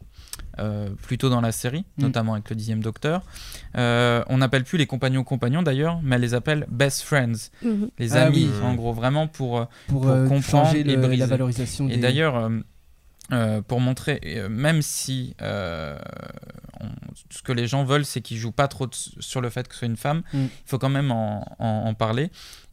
[0.60, 2.02] euh, plus tôt dans la série, Mm.
[2.04, 3.24] notamment avec le dixième Docteur,
[3.78, 7.90] euh, on n'appelle plus les compagnons compagnons d'ailleurs, mais elle les appelle best friends, Mhm.
[7.98, 8.66] les Ah amis, oui.
[8.66, 9.68] en gros, vraiment pour.
[9.88, 11.18] Pour, Pour euh, comprendre changer et le- briser.
[11.18, 11.98] la valorisation Et des...
[11.98, 12.50] d'ailleurs,
[13.32, 15.98] euh, pour montrer, euh, même si euh,
[16.80, 16.88] on-
[17.30, 19.74] ce que les gens veulent, c'est qu'ils jouent pas trop de- sur le fait que
[19.74, 20.38] ce soit une femme, Mm.
[20.46, 22.32] il faut quand même en, en- en parler.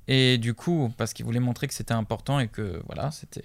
[0.08, 3.42] Et du coup, parce qu'ils voulaient montrer que c'était important et que voilà, c'était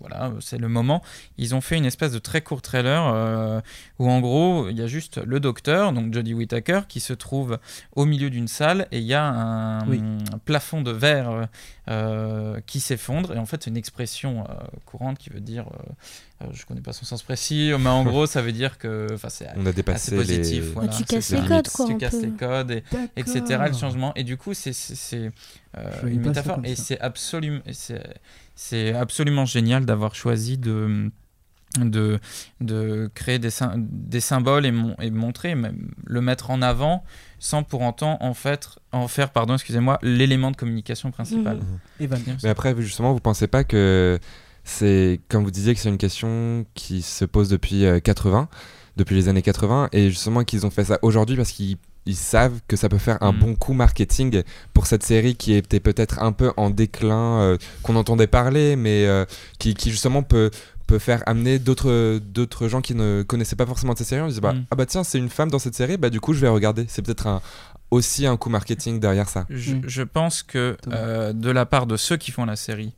[0.00, 1.02] voilà, c'est le moment.
[1.38, 3.62] Ils ont fait une espèce de très court trailer
[4.00, 7.58] où en gros il y a juste le docteur, donc Jodie Whittaker, qui se trouve
[7.94, 10.00] au milieu d'une salle et il y a un, Oui.
[10.32, 11.48] un plafond de verre
[11.88, 14.54] euh, qui s'effondre et en fait c'est une expression euh,
[14.86, 18.26] courante qui veut dire, euh, euh, je connais pas son sens précis, mais en gros
[18.26, 20.64] ça veut dire que, enfin c'est On a dépassé assez positif.
[20.64, 21.86] les- voilà, tu casses les codes, quoi.
[21.86, 22.82] Tu casses les codes, et,
[23.16, 23.42] etc.
[23.66, 24.12] Le changement.
[24.14, 24.72] Et du coup, c'est
[25.76, 26.60] euh, une métaphore.
[26.64, 28.02] Et c'est absolument, c'est
[28.54, 31.10] c'est absolument génial d'avoir choisi de
[31.78, 32.18] de,
[32.60, 37.04] de créer des, des symboles et, mon- et montrer, même le mettre en avant,
[37.38, 41.56] sans pour autant en, fait, en faire pardon, excusez-moi, l'élément de communication principal.
[41.58, 41.78] Mhm.
[42.00, 42.20] Evan.
[42.42, 44.18] Mais après, justement, vous pensez pas que
[44.62, 48.48] c'est, comme vous disiez, que c'est une question qui se pose depuis euh, 80,
[48.96, 52.60] depuis les années 80, et justement qu'ils ont fait ça aujourd'hui parce qu'ils ils savent
[52.68, 53.38] que ça peut faire un Mm.
[53.38, 54.42] bon coup marketing
[54.74, 59.06] pour cette série qui était peut-être un peu en déclin, euh, qu'on entendait parler, mais
[59.06, 59.24] euh,
[59.58, 60.50] qui, qui justement peut
[60.86, 64.42] peut faire amener d'autres d'autres gens qui ne connaissaient pas forcément cette série on disait
[64.42, 64.64] bah Mm.
[64.70, 66.84] ah bah tiens c'est une femme dans cette série bah du coup je vais regarder
[66.88, 67.40] c'est peut-être un
[67.90, 69.82] aussi un coup marketing derrière ça Je, Mm.
[69.86, 72.92] je pense que euh, de la part de ceux qui font la série,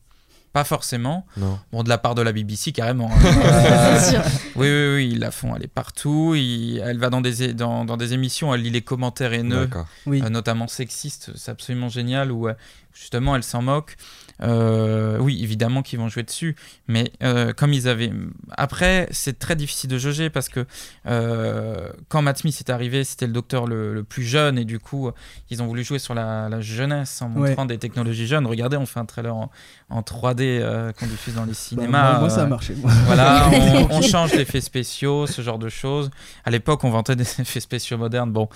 [0.56, 3.10] pas forcément, non Bon, de la part de la BBC, carrément.
[3.12, 3.18] hein.
[3.44, 4.22] Euh, sûr.
[4.54, 6.34] oui, oui, oui, ils la font aller partout.
[6.34, 9.68] il- elle va dans des, dans, dans des émissions, elle lit les commentaires haineux,
[10.06, 10.22] Oui.
[10.24, 11.30] euh, notamment sexistes.
[11.36, 12.54] C'est absolument génial où euh,
[12.94, 13.96] justement elle s'en moque.
[14.42, 16.56] Euh, oui, évidemment qu'ils vont jouer dessus,
[16.88, 18.12] mais euh, comme ils avaient.
[18.50, 20.66] Après, c'est très difficile de juger parce que
[21.06, 24.78] euh, quand Matt Smith est arrivé, c'était le docteur le, le plus jeune et du
[24.78, 25.10] coup,
[25.50, 27.48] ils ont voulu jouer sur la, la jeunesse en Ouais.
[27.50, 28.46] montrant des technologies jeunes.
[28.46, 29.50] Regardez, on fait un trailer en,
[29.90, 32.10] en 3D euh, qu'on diffuse dans les Bah, cinémas.
[32.12, 32.74] moi, moi, ça a marché.
[32.76, 32.90] moi.
[33.06, 36.10] voilà, on, on change d'effets spéciaux, ce genre de choses.
[36.44, 38.32] À l'époque, on vantait des effets spéciaux modernes.
[38.32, 38.48] Bon,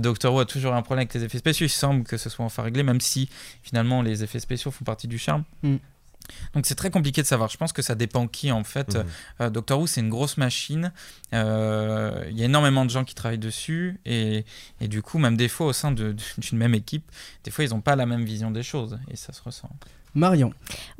[0.00, 1.66] Doctor Who a toujours un problème avec les effets spéciaux.
[1.66, 3.28] Il semble que ce soit enfin réglé, même si
[3.62, 5.44] finalement les effets spéciaux font partie du charme.
[5.62, 5.76] Mm.
[6.54, 7.48] Donc c'est très compliqué de savoir.
[7.50, 8.98] Je pense que ça dépend qui en fait.
[9.40, 10.90] Euh, Doctor Who c'est une grosse machine.
[11.34, 14.44] Euh, Il y a énormément de gens qui travaillent dessus et,
[14.80, 17.04] et du coup même des fois au sein de- d'une même équipe,
[17.44, 19.70] des fois ils n'ont pas la même vision des choses et ça se ressent.
[20.16, 20.50] Marion.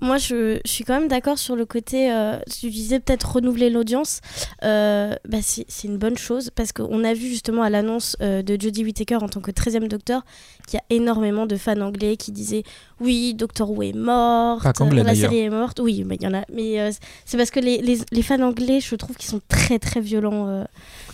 [0.01, 3.71] Moi, je, je suis quand même d'accord sur le côté, euh, tu disais peut-être renouveler
[3.71, 4.21] l'audience.
[4.63, 8.43] Euh, bah, c'est c'est une bonne chose parce qu'on a vu justement à l'annonce euh,
[8.43, 10.23] de Jodie Whittaker en tant que 13e docteur
[10.69, 12.63] qu'il y a énormément de fans anglais qui disaient
[13.01, 15.31] oui, Doctor Who est morte, Pas qu'anglais, la d'ailleurs.
[15.31, 15.81] série est morte.
[15.81, 16.43] Oui, mais il y en a.
[16.53, 16.91] Mais euh,
[17.25, 20.65] c'est parce que les, les, les fans anglais, je trouve qu'ils sont très très violents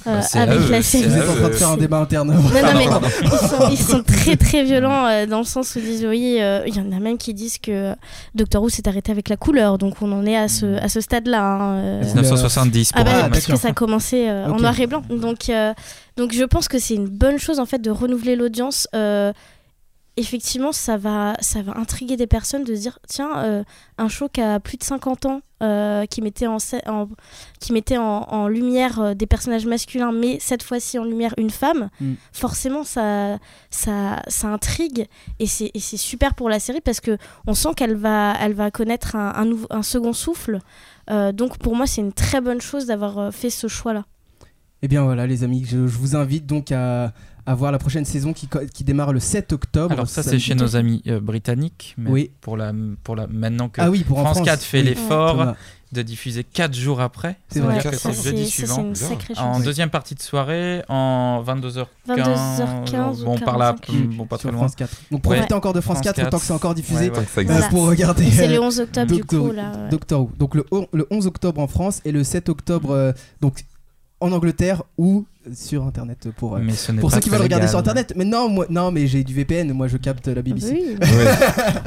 [0.04, 1.08] Bah, avec eux, la série.
[1.08, 2.32] Vous êtes en train de faire un débat interne.
[2.32, 2.84] Non, non, mais
[3.22, 6.38] ils sont, ils sont très très violents euh, dans le sens où ils disent oui,
[6.40, 7.91] euh, il y en a même qui disent que
[8.34, 11.00] Doctor Who s'est arrêté avec la couleur, donc on en est à ce, à ce
[11.00, 11.42] stade-là.
[11.42, 12.04] hein, euh.
[12.04, 15.02] 1970 pour Ah bah, parce que ça a commencé euh, en noir et blanc.
[15.10, 15.72] Donc, euh,
[16.16, 18.88] donc je pense que c'est une bonne chose en fait de renouveler l'audience.
[18.94, 19.32] Euh,
[20.16, 23.64] effectivement, ça va, ça va intriguer des personnes de se dire tiens, euh,
[23.98, 26.58] un show qui a plus de 50 ans, euh, qui mettait en,
[27.60, 31.50] qui mettait en, en lumière euh, des personnages masculins, mais cette fois-ci en lumière une
[31.50, 32.14] femme, Mm.
[32.32, 33.38] forcément ça,
[33.70, 35.06] ça, ça intrigue
[35.38, 39.16] et c'est super pour la série parce que on sent qu'elle va, elle va connaître
[39.16, 40.58] un, un, second souffle.
[41.10, 44.04] Euh, donc pour moi, c'est une très bonne chose d'avoir fait ce choix-là.
[44.82, 47.12] Eh bien voilà les amis, je, je vous invite donc à,
[47.46, 49.92] à voir la prochaine saison qui, qui démarre le 7 octobre.
[49.92, 52.30] Alors ça c'est chez nos amis euh, britanniques, mais Oui.
[52.40, 52.72] pour la
[53.02, 54.46] pour la maintenant que Ah oui, pour France France.
[54.46, 54.84] 4 fait oui.
[54.84, 55.54] l'effort
[55.92, 57.80] de diffuser 4 jours après, C'est ça veut vrai.
[57.82, 58.90] dire que c'est jeudi suivant.
[59.36, 59.62] En chance.
[59.62, 61.84] deuxième partie de soirée, en 22h15.
[62.08, 64.16] 22h15 ou bon, par là, 45.
[64.16, 64.60] bon, pas Sur très loin.
[64.68, 64.90] France 4.
[65.10, 65.52] Donc profitez Ouais.
[65.52, 66.30] encore de France, France 4, 4.
[66.30, 67.50] tant que c'est encore diffusé Ouais, ouais.
[67.50, 68.24] Euh, pour regarder.
[68.30, 69.72] C'est euh, le 11 octobre du coup là.
[69.90, 70.30] Doctor Who.
[70.38, 73.12] Donc le, on- le 11 octobre en France et le 7 octobre euh,
[73.42, 73.64] donc
[74.20, 77.66] en Angleterre ou sur internet pour euh, Mais ce n'est pour ceux qui veulent regarder
[77.68, 78.12] sur internet.
[78.16, 80.72] Mais non, moi non, mais j'ai du VPN, moi je capte la BBC.
[80.72, 80.96] Oui,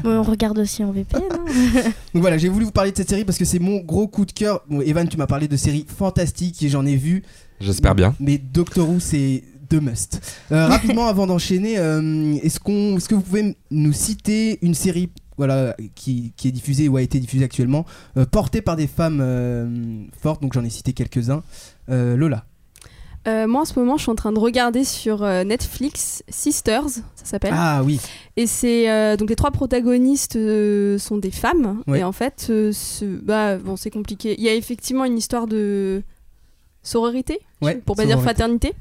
[0.06, 0.12] Ouais.
[0.18, 1.22] on regarde aussi en VPN.
[1.32, 1.46] hein.
[2.14, 4.26] Donc voilà, j'ai voulu vous parler de cette série parce que c'est mon gros coup
[4.26, 4.62] de cœur.
[4.70, 7.24] Bon, Evan, tu m'as parlé de séries fantastiques et j'en ai vu.
[7.60, 10.22] j'espère bien Mais Doctor Who, c'est de must.
[10.52, 15.10] Euh, rapidement, avant d'enchaîner, euh, est-ce qu'on, est-ce que vous pouvez nous citer une série,
[15.38, 17.84] voilà, qui, qui est diffusée ou a été diffusée actuellement,
[18.18, 20.42] euh, portée par des femmes euh, fortes?
[20.44, 21.42] Donc j'en ai cité quelques-uns.
[21.90, 22.46] Euh, Lola.
[23.28, 26.88] Euh, moi en ce moment je suis en train de regarder sur euh, Netflix Sisters,
[26.90, 27.54] ça s'appelle.
[27.56, 28.00] Ah oui.
[28.38, 30.34] Et c'est euh, donc les trois protagonistes
[31.00, 31.82] sont des femmes.
[31.88, 32.00] Ouais.
[32.00, 34.36] Et en fait, ce- bah bon c'est compliqué.
[34.38, 36.04] Il y a effectivement une histoire de
[36.84, 37.82] sororité, Ouais.
[37.84, 38.74] pour pas dire fraternité,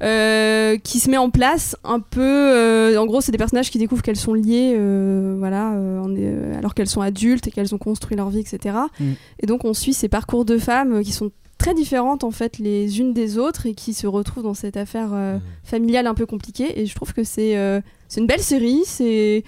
[0.00, 2.96] qui se met en place un peu.
[2.96, 4.78] en gros, c'est des personnages qui découvrent qu'elles sont liées,
[5.38, 5.72] voilà,
[6.56, 8.76] alors qu'elles sont adultes et qu'elles ont construit leur vie, etc.
[9.00, 9.04] Mm.
[9.40, 12.98] Et donc, on suit ces parcours de femmes qui sont très différentes en fait les
[13.00, 15.40] unes des autres et qui se retrouvent dans cette affaire euh, Mm.
[15.64, 16.80] familiale un peu compliquée.
[16.80, 18.82] Et je trouve que c'est euh, c'est une belle série.
[18.84, 19.44] C'est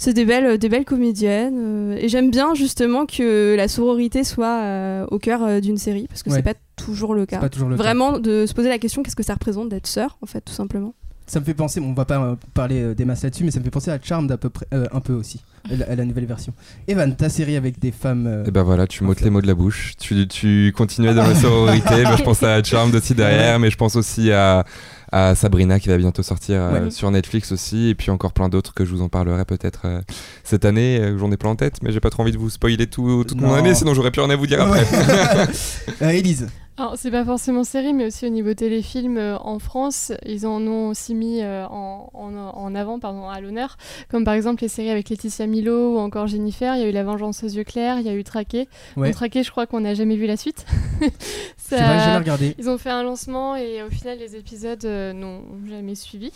[0.00, 1.56] C'est des belles, des belles comédiennes.
[1.58, 4.62] euh, et j'aime bien justement que la sororité soit
[5.10, 6.36] au cœur d'une série, parce que Ouais.
[6.36, 7.38] c'est pas toujours le cas.
[7.38, 7.82] pas toujours le cas.
[7.82, 10.52] Vraiment de se poser la question qu'est-ce que ça représente d'être sœur, en fait, tout
[10.52, 10.94] simplement.
[11.30, 13.58] Ça me fait penser, on va pas euh, parler euh, des masses là-dessus, mais ça
[13.60, 16.04] me fait penser à Charmed à peu près, euh, un peu aussi, la, à la
[16.06, 16.54] nouvelle version.
[16.88, 18.26] Evan, ta série avec des femmes.
[18.26, 19.92] euh, Et ben voilà, tu m'ôtes les mots de la bouche.
[20.00, 22.02] Tu, tu continuais dans la sororité.
[22.02, 24.64] Moi, je pense à Charmed aussi derrière, mais je pense aussi à,
[25.12, 28.72] à Sabrina qui va bientôt sortir euh, sur Netflix aussi, et puis encore plein d'autres
[28.72, 30.00] que je vous en parlerai peut-être euh,
[30.44, 30.98] cette année.
[30.98, 33.22] euh, J'en ai plein en tête, mais j'ai pas trop envie de vous spoiler tout,
[33.28, 34.82] toute mon année, sinon j'aurais plus rien à vous dire après.
[36.02, 36.46] euh, Élise.
[36.78, 40.64] Alors, c'est pas forcément série, mais aussi au niveau téléfilm euh, en France, ils en
[40.64, 43.76] ont aussi mis euh, en, en, en avant, pardon, à l'honneur,
[44.08, 46.76] comme par exemple les séries avec Laetitia Milo ou encore Jennifer.
[46.76, 48.68] Il y a eu La Vengeance aux yeux clairs, il y a eu Traqué.
[48.96, 49.08] Ouais.
[49.08, 50.66] Bon, Traqué, je crois qu'on n'a jamais vu la suite.
[51.68, 52.54] J'ai jamais regardé.
[52.58, 56.30] Ils ont fait un lancement et au final, les épisodes euh, n'ont jamais suivi.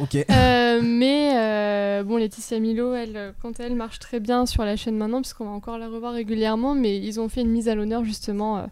[0.00, 0.16] Ok.
[0.16, 5.22] Euh, mais bon, Laetitia Milo, elle, quand elle marche très bien sur la chaîne maintenant,
[5.22, 8.66] puisqu'on va encore la revoir régulièrement, mais ils ont fait une mise à l'honneur justement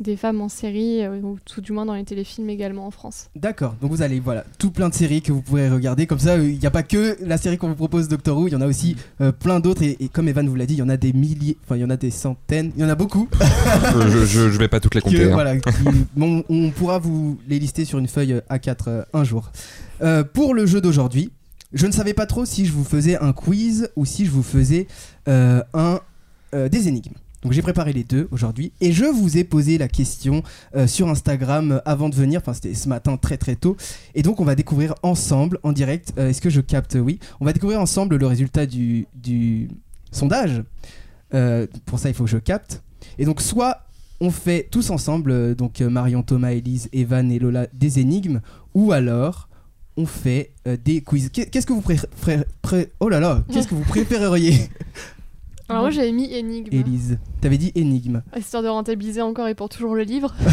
[0.00, 3.30] des femmes en série, euh, ou tout du moins dans les téléfilms également en France.
[3.34, 6.06] D'accord, donc vous allez, voilà, tout plein de séries que vous pourrez regarder.
[6.06, 8.52] Comme ça, il n'y a pas que la série qu'on vous propose, Doctor Who, il
[8.52, 9.82] y en a aussi euh, plein d'autres.
[9.82, 11.80] Et, et comme Evan vous l'a dit, il y en a des milliers, enfin, il
[11.80, 13.28] y en a des centaines, il y en a beaucoup.
[14.08, 15.24] je, je, je vais pas toutes les que, compter.
[15.24, 15.30] hein.
[15.32, 15.70] voilà, qui-
[16.16, 19.50] bon, on pourra vous les lister sur une feuille euh, A4 euh, un jour.
[20.02, 21.30] Euh, pour le jeu d'aujourd'hui,
[21.72, 24.42] je ne savais pas trop si je vous faisais un quiz ou si je vous
[24.44, 24.86] faisais
[25.28, 26.00] euh, un
[26.54, 27.12] euh, des énigmes.
[27.48, 30.42] Donc j'ai préparé les deux aujourd'hui et je vous ai posé la question
[30.76, 33.74] euh, sur Instagram euh, avant de venir, enfin c'était ce matin très très tôt
[34.14, 36.98] et donc on va découvrir ensemble en direct, euh, est-ce que je capte?
[37.00, 39.68] Oui, on va découvrir ensemble le résultat du, du
[40.12, 40.62] sondage.
[41.32, 42.82] Euh, pour ça il faut que je capte.
[43.18, 43.86] Et donc soit
[44.20, 48.42] on fait tous ensemble, donc Marion, Thomas, Elise, Evan et Lola, des énigmes,
[48.74, 49.48] ou alors
[49.96, 51.30] on fait euh, des quiz.
[51.32, 52.44] Qu'est- Qu'est-ce que vous préférez
[53.00, 54.68] Oh là là, qu'est-ce que vous préféreriez?
[55.68, 58.22] Alors moi j'avais mis énigme, Élise, t'avais dit énigme.
[58.38, 60.34] histoire de rentabiliser encore et pour toujours le livre.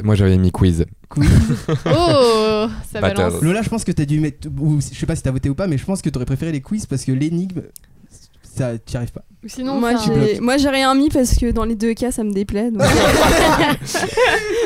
[0.02, 0.86] Moi j'avais mis quiz.
[1.08, 1.28] Quiz.
[1.86, 3.16] oh, ça Battle.
[3.16, 3.42] balance.
[3.42, 4.48] Lola, je pense que t'as dû mettre.
[4.60, 6.52] Ou, je sais pas si t'as voté ou pas, mais je pense que t'aurais préféré
[6.52, 7.62] les quiz parce que l'énigme,
[8.42, 9.24] ça, t'y arrives pas.
[9.46, 12.32] Sinon, moi, j'ai, moi, j'ai rien mis parce que dans les deux cas, ça me
[12.32, 12.70] déplaît.
[12.70, 12.82] donc-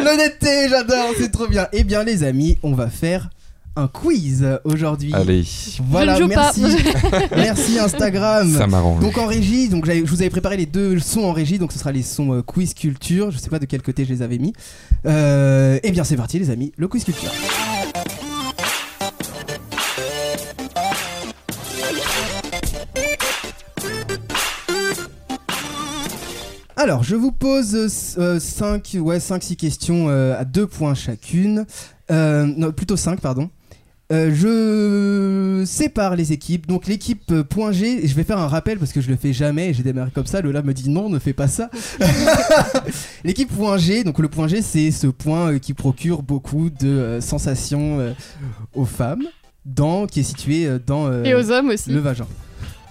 [0.04, 1.68] L'honnêteté, j'adore, c'est trop bien.
[1.72, 3.30] Eh bien, les amis, on va faire
[3.76, 5.12] un quiz aujourd'hui.
[5.14, 5.44] Allez,
[5.88, 6.52] Voilà, Je ne joue pas.
[6.56, 6.76] merci.
[7.36, 8.48] merci Instagram.
[8.56, 9.00] ça m'arrange.
[9.00, 11.78] Donc en régie, donc je vous avais préparé les deux sons en régie, donc ce
[11.78, 13.30] sera les sons euh, quiz culture.
[13.30, 14.52] Je sais pas de quel côté je les avais mis.
[15.06, 17.30] Euh, eh bien c'est parti les amis, le quiz culture.
[26.76, 31.66] Alors, je vous pose 5 ouais, 5 6 questions euh, à 2 points chacune.
[32.10, 33.48] Euh, non, plutôt 5 pardon.
[34.12, 36.66] Euh, je sépare les équipes.
[36.66, 39.16] Donc l'équipe euh, point G, et je vais faire un rappel parce que je le
[39.16, 40.42] fais jamais j'ai démarré comme ça.
[40.42, 41.70] Lola me dit non, ne fais pas ça.
[43.24, 46.88] l'équipe point G, donc le point G, c'est ce point euh, qui procure beaucoup de
[46.88, 48.12] euh, sensations euh,
[48.74, 49.22] aux femmes,
[49.64, 51.90] dans, qui est situé euh, dans euh, Et aux hommes aussi.
[51.90, 52.26] le vagin.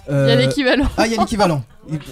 [0.10, 0.86] Il y a l'équivalent.
[0.98, 1.64] Ah, il y a l'équivalent.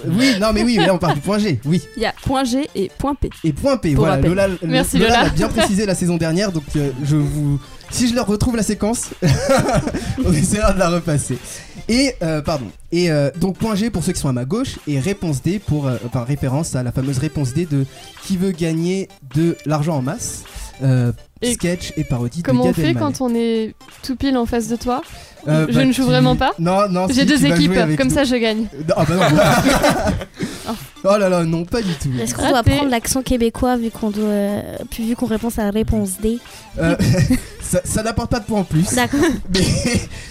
[0.07, 1.81] Oui, non, mais oui, là on parle du point G, oui.
[1.97, 3.29] Il y a point G et point P.
[3.43, 4.15] Et point P, Pour voilà.
[4.15, 4.29] rappel.
[4.29, 5.23] Lola, Merci, Lola Lola.
[5.23, 7.59] l'a bien précisé la saison dernière, donc euh, je vous.
[7.91, 9.09] Si je leur retrouve la séquence,
[10.25, 11.37] on essaiera de la repasser.
[11.89, 12.67] Et, euh, pardon.
[12.91, 15.59] Et euh, donc, point G pour ceux qui sont à ma gauche, et réponse D
[15.59, 15.87] pour.
[15.87, 17.85] euh, enfin, référence à la fameuse réponse D de
[18.23, 20.43] qui veut gagner de l'argent en masse.
[20.83, 21.11] Euh,
[21.41, 22.99] Et sketch et parodie Comment de on Gad fait Elmaleh.
[22.99, 23.73] quand on est
[24.03, 25.01] tout pile en face de toi?
[25.47, 26.51] Euh, Je bah, ne joue tu- vraiment pas?
[26.59, 28.13] Non, non, J'ai si, deux équipes, comme nous.
[28.13, 28.67] ça je gagne.
[28.87, 30.73] Non, ah bah non.
[31.03, 32.09] oh là là, non, pas du tout.
[32.21, 34.61] Est-ce qu'on doit prendre l'accent québécois vu qu'on doit, euh,
[34.91, 36.37] puis vu qu'on répond à la réponse D?
[36.79, 36.95] Euh,
[37.61, 38.93] ça ça n'apporte pas de points en plus.
[38.93, 39.19] D'accord.
[39.53, 39.65] Mais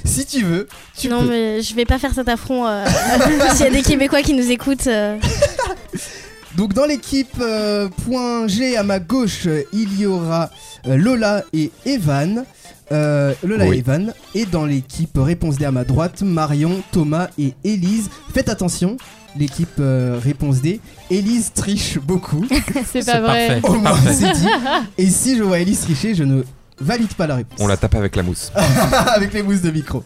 [0.05, 1.29] si tu veux, tu Non, peux.
[1.31, 2.67] mais je vais pas faire cet affront.
[2.69, 2.85] euh,
[3.55, 5.17] S'il y a des Québécois qui nous écoutent, euh,
[6.57, 10.51] Donc dans l'équipe euh, point G à ma gauche, euh, il y aura
[10.87, 12.45] euh, Lola et Evan.
[12.93, 13.77] Euh, Lola Oui.
[13.77, 14.13] et Evan.
[14.35, 18.11] Et dans l'équipe réponse D à ma droite, Marion, Thomas et Élise.
[18.35, 18.97] Faites attention,
[19.39, 20.81] l'équipe euh, réponse D.
[21.09, 22.45] Élise triche beaucoup.
[22.93, 23.61] C'est pas vrai.
[23.63, 24.49] Au moins c'est dit.
[24.99, 26.43] Et si je vois Élise tricher, je ne
[26.81, 27.59] valide pas la réponse.
[27.61, 28.51] On la tape avec la mousse.
[29.15, 30.03] avec les mousses de micro.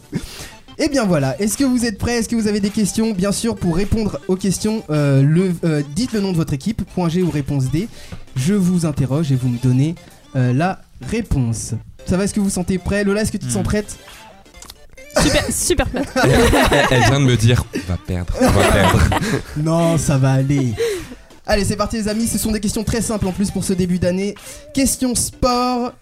[0.79, 2.15] Et bien voilà, est-ce que vous êtes prêts?
[2.19, 3.13] Est-ce que vous avez des questions?
[3.13, 6.83] Bien sûr, pour répondre aux questions, euh, le, euh, dites le nom de votre équipe,
[6.95, 7.89] point G ou réponse D.
[8.37, 9.95] Je vous interroge et vous me donnez
[10.35, 11.75] euh, la réponse.
[12.07, 12.25] Ça va?
[12.25, 13.67] Est-ce que vous vous sentez prêt Lola, est-ce que tu te sens Hmm.
[13.67, 13.97] prête?
[15.23, 16.09] Super, super prête.
[16.73, 19.01] elle, elle vient de me dire on va perdre, on va perdre.
[19.57, 20.75] Non, ça va aller.
[21.47, 23.75] Allez, c'est parti les amis, ce sont des questions très simples en plus pour ce
[23.75, 24.35] début d'année.
[24.75, 25.93] Question sport.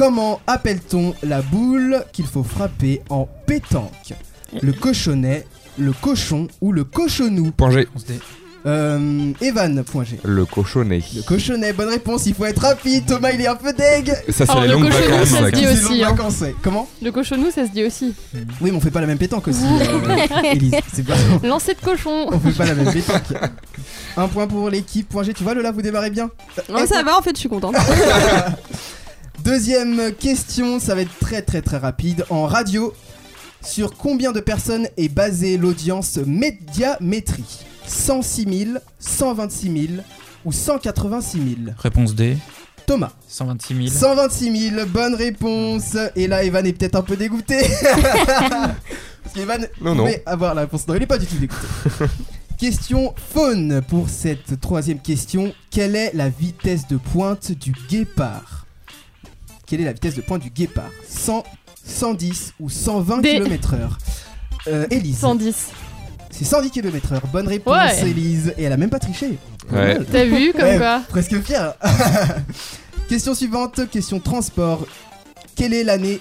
[0.00, 4.14] Comment appelle-t-on la boule qu'il faut frapper en pétanque
[4.62, 5.46] le cochonnet,
[5.78, 7.88] le cochon ou le cochonou Point G.
[8.64, 10.18] Euh, Evan, point G.
[10.24, 11.02] Le cochonnet.
[11.14, 13.04] Le cochonnet, bonne réponse, il faut être rapide.
[13.04, 14.10] Thomas, il est un peu deg.
[14.30, 15.28] Ça, c'est Alors, les le longues cochonnet, vacances.
[15.28, 16.10] ça se dit C'est aussi, hein.
[16.12, 16.54] vacances, ouais.
[16.62, 18.14] Comment Le cochonou, ça se dit aussi.
[18.32, 19.64] Oui, mais on fait pas la même pétanque aussi.
[19.64, 20.76] euh, Élise.
[20.94, 21.16] C'est pas.
[21.46, 22.26] Lancer de cochon.
[22.32, 23.34] On fait pas la même pétanque.
[24.16, 25.10] Un point pour l'équipe.
[25.10, 26.30] Point G, tu vois, Lola, vous démarrez bien.
[26.70, 27.76] Non, ça va, en fait, je suis contente.
[29.44, 32.24] Deuxième question, ça va être très très très rapide.
[32.30, 32.92] En radio,
[33.62, 37.64] sur combien de personnes est basée l'audience médiamétrie?
[37.86, 40.02] 106 000, 126 000
[40.44, 42.36] ou 186 000 Réponse D.
[42.86, 43.12] Thomas.
[43.28, 43.98] 126 000.
[43.98, 45.96] 126 000, bonne réponse.
[46.16, 47.58] Et là, Evan est peut-être un peu dégoûté.
[47.92, 50.06] Parce qu'Evan Non, non.
[50.26, 50.86] avoir la réponse.
[50.88, 51.66] Non, il est pas du tout dégoûté.
[52.58, 55.52] question faune pour cette troisième question.
[55.70, 58.66] Quelle est la vitesse de pointe du guépard?
[59.70, 60.90] Quelle est la vitesse de pointe du guépard?
[61.08, 61.44] 100,
[61.86, 63.78] 110 ou 120 Des- km/h
[64.66, 65.18] euh, Élise.
[65.18, 65.68] 110.
[66.32, 67.20] C'est 110 km/h.
[67.32, 68.08] Bonne réponse, Ouais.
[68.10, 68.52] Élise.
[68.58, 69.38] Et elle a même pas triché.
[69.72, 69.98] Ouais.
[70.10, 71.02] T'as vu comme Ouais, quoi?
[71.08, 71.74] Presque fier.
[73.08, 74.86] question suivante, question transport.
[75.54, 76.20] Quelle est l'année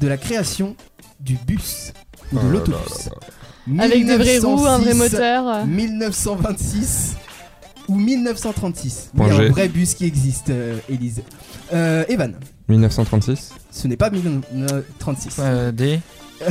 [0.00, 0.74] de la création
[1.20, 1.92] du bus
[2.32, 3.10] ou de Oh l'autobus?
[3.78, 5.48] Avec des vraies roues, un vrai 1906, moteur.
[5.48, 5.64] euh.
[5.64, 7.16] 1926
[7.88, 11.22] ou 1936 Il y a un vrai bus qui existe, euh, Élise.
[11.72, 12.34] Euh, Evan,
[12.68, 15.36] 1936 ce n'est pas 1936.
[15.38, 16.00] Euh, D.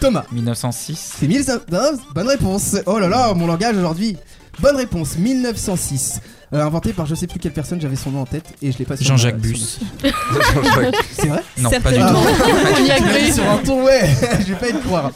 [0.00, 0.24] Thomas.
[0.30, 1.14] 1906.
[1.18, 1.64] C'est 1900.
[1.72, 1.78] non,
[2.14, 2.76] Bonne réponse.
[2.86, 4.16] Oh là là, mon langage aujourd'hui.
[4.60, 5.16] Bonne réponse.
[5.18, 6.20] 1906.
[6.54, 8.78] Euh, inventé par je sais plus quelle personne, j'avais son nom en tête et je
[8.78, 9.78] l'ai pas sur Jean-Jacques ma- Bus.
[10.02, 10.94] Jean-Jacques.
[11.12, 12.22] C'est vrai Non, pas du Certainement.
[12.22, 13.18] tout.
[13.26, 14.08] Dit sur un ton, ouais.
[14.40, 15.12] je vais pas y te croire.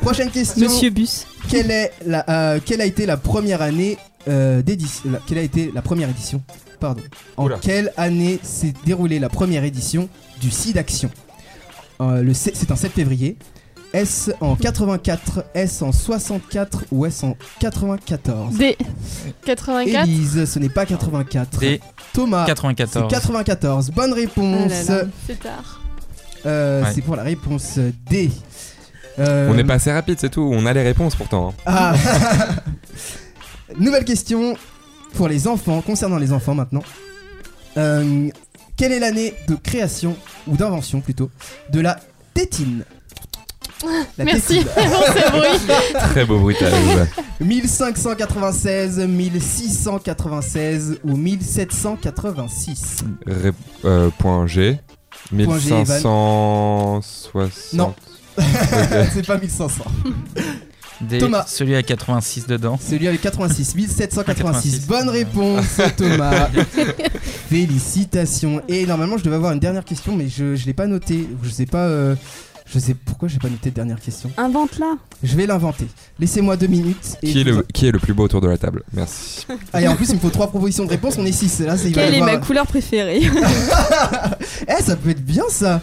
[0.00, 0.68] Prochaine question.
[0.68, 1.26] Monsieur Bus.
[1.48, 5.42] Quelle, est la, euh, quelle a été la première année euh, d'édition la- Quelle a
[5.42, 6.40] été la première édition?
[6.78, 7.02] Pardon.
[7.36, 7.58] En Oula.
[7.60, 10.08] quelle année s'est déroulée la première édition
[10.40, 11.10] du site Action?
[12.00, 13.36] Euh, le sept- C'est un 7 février.
[13.94, 18.76] Est-ce en 84, est-ce en 64 ou est-ce en 94 D.
[19.46, 20.06] 84.
[20.06, 21.58] Élise, ce n'est pas 84.
[21.60, 21.80] D.
[22.12, 23.10] Thomas, c'est 94.
[23.10, 23.90] 94.
[23.92, 24.70] Bonne réponse.
[24.88, 25.08] Ah là là.
[25.26, 25.80] C'est tard.
[26.46, 26.90] Euh, Ouais.
[26.94, 27.78] C'est pour la réponse
[28.10, 28.30] D.
[29.18, 30.48] Euh, On n'est pas assez rapide, c'est tout.
[30.52, 31.48] On a les réponses pourtant.
[31.48, 31.54] hein.
[31.66, 31.94] Ah
[33.78, 34.56] Nouvelle question
[35.14, 36.82] pour les enfants, concernant les enfants maintenant.
[37.76, 38.28] Euh,
[38.76, 40.16] quelle est l'année de création,
[40.46, 41.30] ou d'invention plutôt,
[41.70, 41.98] de la
[42.34, 42.84] tétine?
[44.16, 45.48] La Merci pour ce bruit.
[46.10, 46.72] Très beau bruitage.
[47.40, 53.52] 1596, 1696 ou 1786 Ré-
[53.84, 54.78] euh, point G.
[55.30, 55.80] Point G, Evan.
[55.84, 57.72] 1560.
[57.74, 57.94] Non.
[59.12, 59.84] C'est pas 1500.
[61.00, 61.18] D.
[61.18, 61.44] Thomas.
[61.46, 62.76] Celui à 86 dedans.
[62.80, 64.80] Celui avec 86, 1786.
[64.80, 64.86] 86.
[64.88, 66.48] Bonne réponse, Thomas.
[67.48, 68.60] Félicitations.
[68.68, 71.28] Et normalement, je devais avoir une dernière question, mais je, je l'ai pas noté.
[71.42, 71.86] Je sais pas.
[71.86, 72.14] euh,
[72.72, 74.30] je sais pourquoi j'ai pas noté de dernière question.
[74.36, 74.94] Invente-la.
[75.22, 75.86] Je vais l'inventer.
[76.18, 77.16] Laissez-moi deux minutes.
[77.22, 78.82] Et Qui est, le, qui est le plus beau autour de la table?
[78.92, 79.46] Merci.
[79.72, 81.16] Ah, et en plus, il me faut trois propositions de réponse.
[81.18, 81.60] On est six.
[81.60, 83.22] Là, c'est- Quelle est avoir- ma couleur préférée?
[84.68, 85.80] Eh, ça peut être bien ça.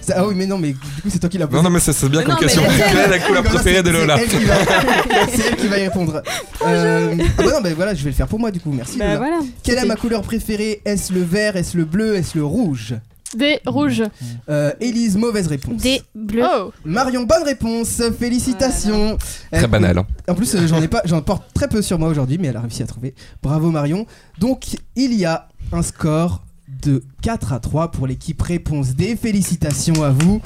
[0.00, 1.56] Ça- Ah oui, mais non, mais du coup, c'est toi qui l'as posé.
[1.58, 2.62] Non, non, mais ça c'est bien comme question.
[2.62, 4.54] la- Quelle est la couleur préférée de c'est- Lola C'est elle qui va-
[5.34, 6.22] c'est elle qui va y répondre.
[6.66, 8.72] Euh, ah bah non, bah voilà, je vais le faire pour moi du coup.
[8.72, 8.96] Merci.
[8.98, 9.18] Bah Lola.
[9.18, 9.36] voilà.
[9.62, 10.80] Quelle est ma couleur préférée?
[10.84, 11.56] Est-ce le vert?
[11.56, 12.14] Est-ce le bleu?
[12.16, 12.94] Est-ce le rouge?
[13.36, 13.60] D.
[13.66, 14.02] Rouge.
[14.48, 15.82] euh, Élise, mauvaise réponse.
[15.82, 16.00] D.
[16.14, 16.44] Bleu.
[16.44, 16.72] Oh.
[16.84, 18.00] Marion, bonne réponse.
[18.18, 19.18] Félicitations.
[19.52, 19.98] Très Euh, banal.
[19.98, 20.06] hein.
[20.28, 22.56] En plus, euh, j'en ai pas, j'en porte très peu sur moi aujourd'hui, mais elle
[22.56, 23.14] a réussi à trouver.
[23.42, 24.06] Bravo Marion.
[24.38, 26.42] Donc, il y a un score
[26.82, 29.16] de 4 à 3 pour l'équipe Réponse D.
[29.20, 30.40] Félicitations à vous.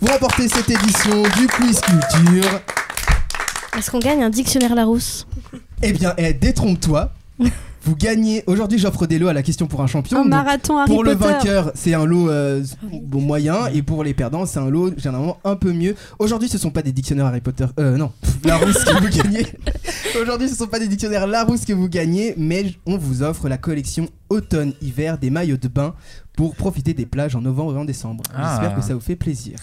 [0.00, 2.60] Vous remportez cette édition du Quiz Culture.
[3.76, 5.26] Est-ce qu'on gagne un dictionnaire Larousse?
[5.82, 7.12] Eh bien, eh, détrompe-toi.
[7.88, 8.44] Vous gagnez.
[8.46, 10.18] Aujourd'hui, j'offre des lots à la question pour un champion.
[10.18, 14.04] Un Donc, marathon Harry pour le vainqueur, c'est un lot euh, bon, moyen, et pour
[14.04, 15.94] les perdants, c'est un lot généralement un peu mieux.
[16.18, 18.12] Aujourd'hui, ce sont pas des dictionnaires Harry Potter, euh, non,
[18.44, 19.46] Larousse que vous gagnez.
[20.20, 23.56] Aujourd'hui, ce sont pas des dictionnaires Larousse que vous gagnez, mais on vous offre la
[23.56, 25.94] collection automne-hiver des maillots de bain
[26.36, 28.22] pour profiter des plages en novembre et en décembre.
[28.34, 28.58] Ah.
[28.60, 29.58] J'espère que ça vous fait plaisir.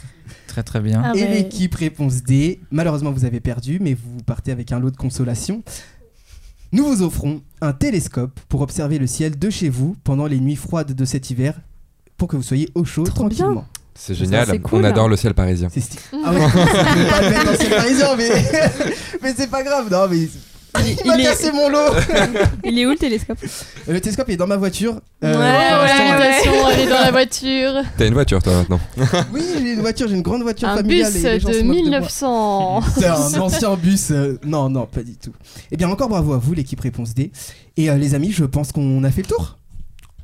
[0.47, 1.01] Très très bien.
[1.03, 1.31] Ah et ouais.
[1.31, 5.63] l'équipe réponse D, malheureusement vous avez perdu, mais vous partez avec un lot de consolation.
[6.71, 10.55] Nous vous offrons un télescope pour observer le ciel de chez vous pendant les nuits
[10.55, 11.59] froides de cet hiver,
[12.17, 13.37] pour que vous soyez au chaud Trop bien.
[13.37, 13.65] tranquillement.
[13.97, 14.61] C'est génial.
[14.61, 14.81] cool.
[14.81, 15.69] On adore le ciel parisien.
[15.71, 16.01] C'est stylé.
[16.25, 16.39] Ah ouais,
[17.09, 18.29] pas le mettre dans le ciel parisien, mais,
[19.23, 19.89] mais c'est pas grave.
[19.89, 20.27] Non, mais
[20.79, 21.93] il, Il m'a est- cassé mon lot.
[22.63, 24.99] Il est où le télescope Euh, Le télescope est dans ma voiture.
[25.23, 27.73] Euh, Ouais, l'instant, la euh, elle est dans la voiture.
[27.97, 28.79] T'as une voiture toi maintenant
[29.33, 31.11] Oui, j'ai une voiture, j'ai une grande voiture Un familiale.
[31.13, 31.83] bus et les gens de se moquent moi.
[31.83, 32.81] 1900.
[32.97, 34.11] C'est un ancien bus.
[34.11, 35.31] euh, non, non, pas du tout.
[35.71, 37.31] Eh bien, encore bravo à vous, l'équipe Réponse D.
[37.77, 39.57] Et euh, les amis, je pense qu'on a fait le tour.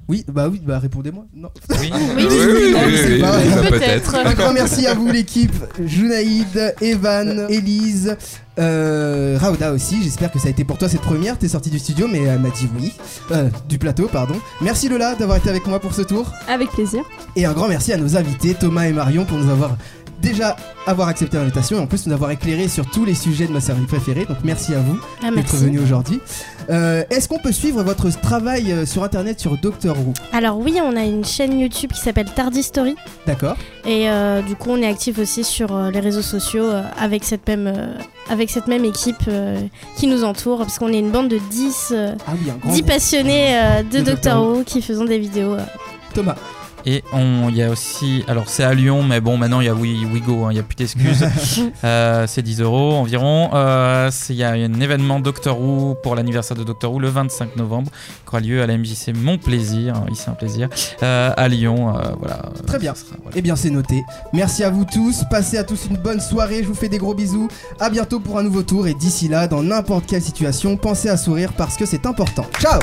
[0.07, 1.25] Oui, bah oui, bah répondez-moi.
[1.33, 1.49] Non.
[1.79, 3.37] Oui, Oui, oui, oui, oui, oui, je sais oui, pas.
[3.37, 4.15] oui, Peut-être.
[4.15, 5.53] Un grand merci à vous l'équipe,
[5.85, 8.17] Junaïd, Evan, Elise,
[8.59, 10.03] euh, Rauda aussi.
[10.03, 11.37] J'espère que ça a été pour toi cette première.
[11.37, 12.91] T'es sortie du studio, mais elle m'a dit oui,
[13.31, 14.35] Euh, du plateau, pardon.
[14.61, 16.31] Merci Lola d'avoir été avec moi pour ce tour.
[16.49, 17.03] Avec plaisir.
[17.37, 19.77] Et un grand merci à nos invités Thomas et Marion pour nous avoir
[20.21, 23.51] déjà avoir accepté l'invitation et en plus nous avoir éclairé sur tous les sujets de
[23.53, 24.25] ma série préférée.
[24.25, 25.55] Donc merci à vous Ah, d'être merci.
[25.57, 26.19] venu aujourd'hui.
[26.69, 30.13] Euh, Est-ce qu'on peut suivre votre travail euh, sur internet sur Doctor Who?
[30.33, 32.95] Alors oui, on a une chaîne YouTube qui s'appelle Tardy Story.
[33.25, 33.55] D'accord.
[33.85, 37.95] Et euh, du coup, on est actif aussi sur les réseaux sociaux avec, cette même,
[38.29, 39.29] avec cette même équipe
[39.97, 42.71] qui nous entoure, parce qu'on est une bande de 10, euh, Ah oui, un grand
[42.71, 42.91] 10 groupe.
[42.91, 43.53] passionnés
[43.91, 45.55] de De Doctor Who qui faisons des vidéos.
[46.13, 46.35] Thomas.
[46.85, 49.69] Et on- il y a aussi, alors c'est à Lyon, mais bon, maintenant il y
[49.69, 51.25] a We- WeGo, hein, il n'y a plus d'excuses.
[51.83, 53.49] Euh, c'est 10 euros environ.
[53.53, 57.09] Euh, c'est- Il y a un événement Doctor Who pour l'anniversaire de Doctor Who le
[57.09, 60.69] 25 novembre qui aura lieu à la MJC Mon Plaisir, hein, ici un plaisir,
[61.03, 61.95] euh, à Lyon.
[61.97, 62.41] euh, voilà.
[62.67, 62.93] Très bien.
[62.95, 63.35] Ça sera- voilà.
[63.37, 64.03] Eh bien, c'est noté.
[64.33, 65.23] Merci à vous tous.
[65.29, 66.61] Passez à tous une bonne soirée.
[66.63, 67.47] Je vous fais des gros bisous.
[67.79, 68.87] À bientôt pour un nouveau tour.
[68.87, 72.45] Et d'ici là, dans n'importe quelle situation, pensez à sourire parce que c'est important.
[72.59, 72.79] Ciao.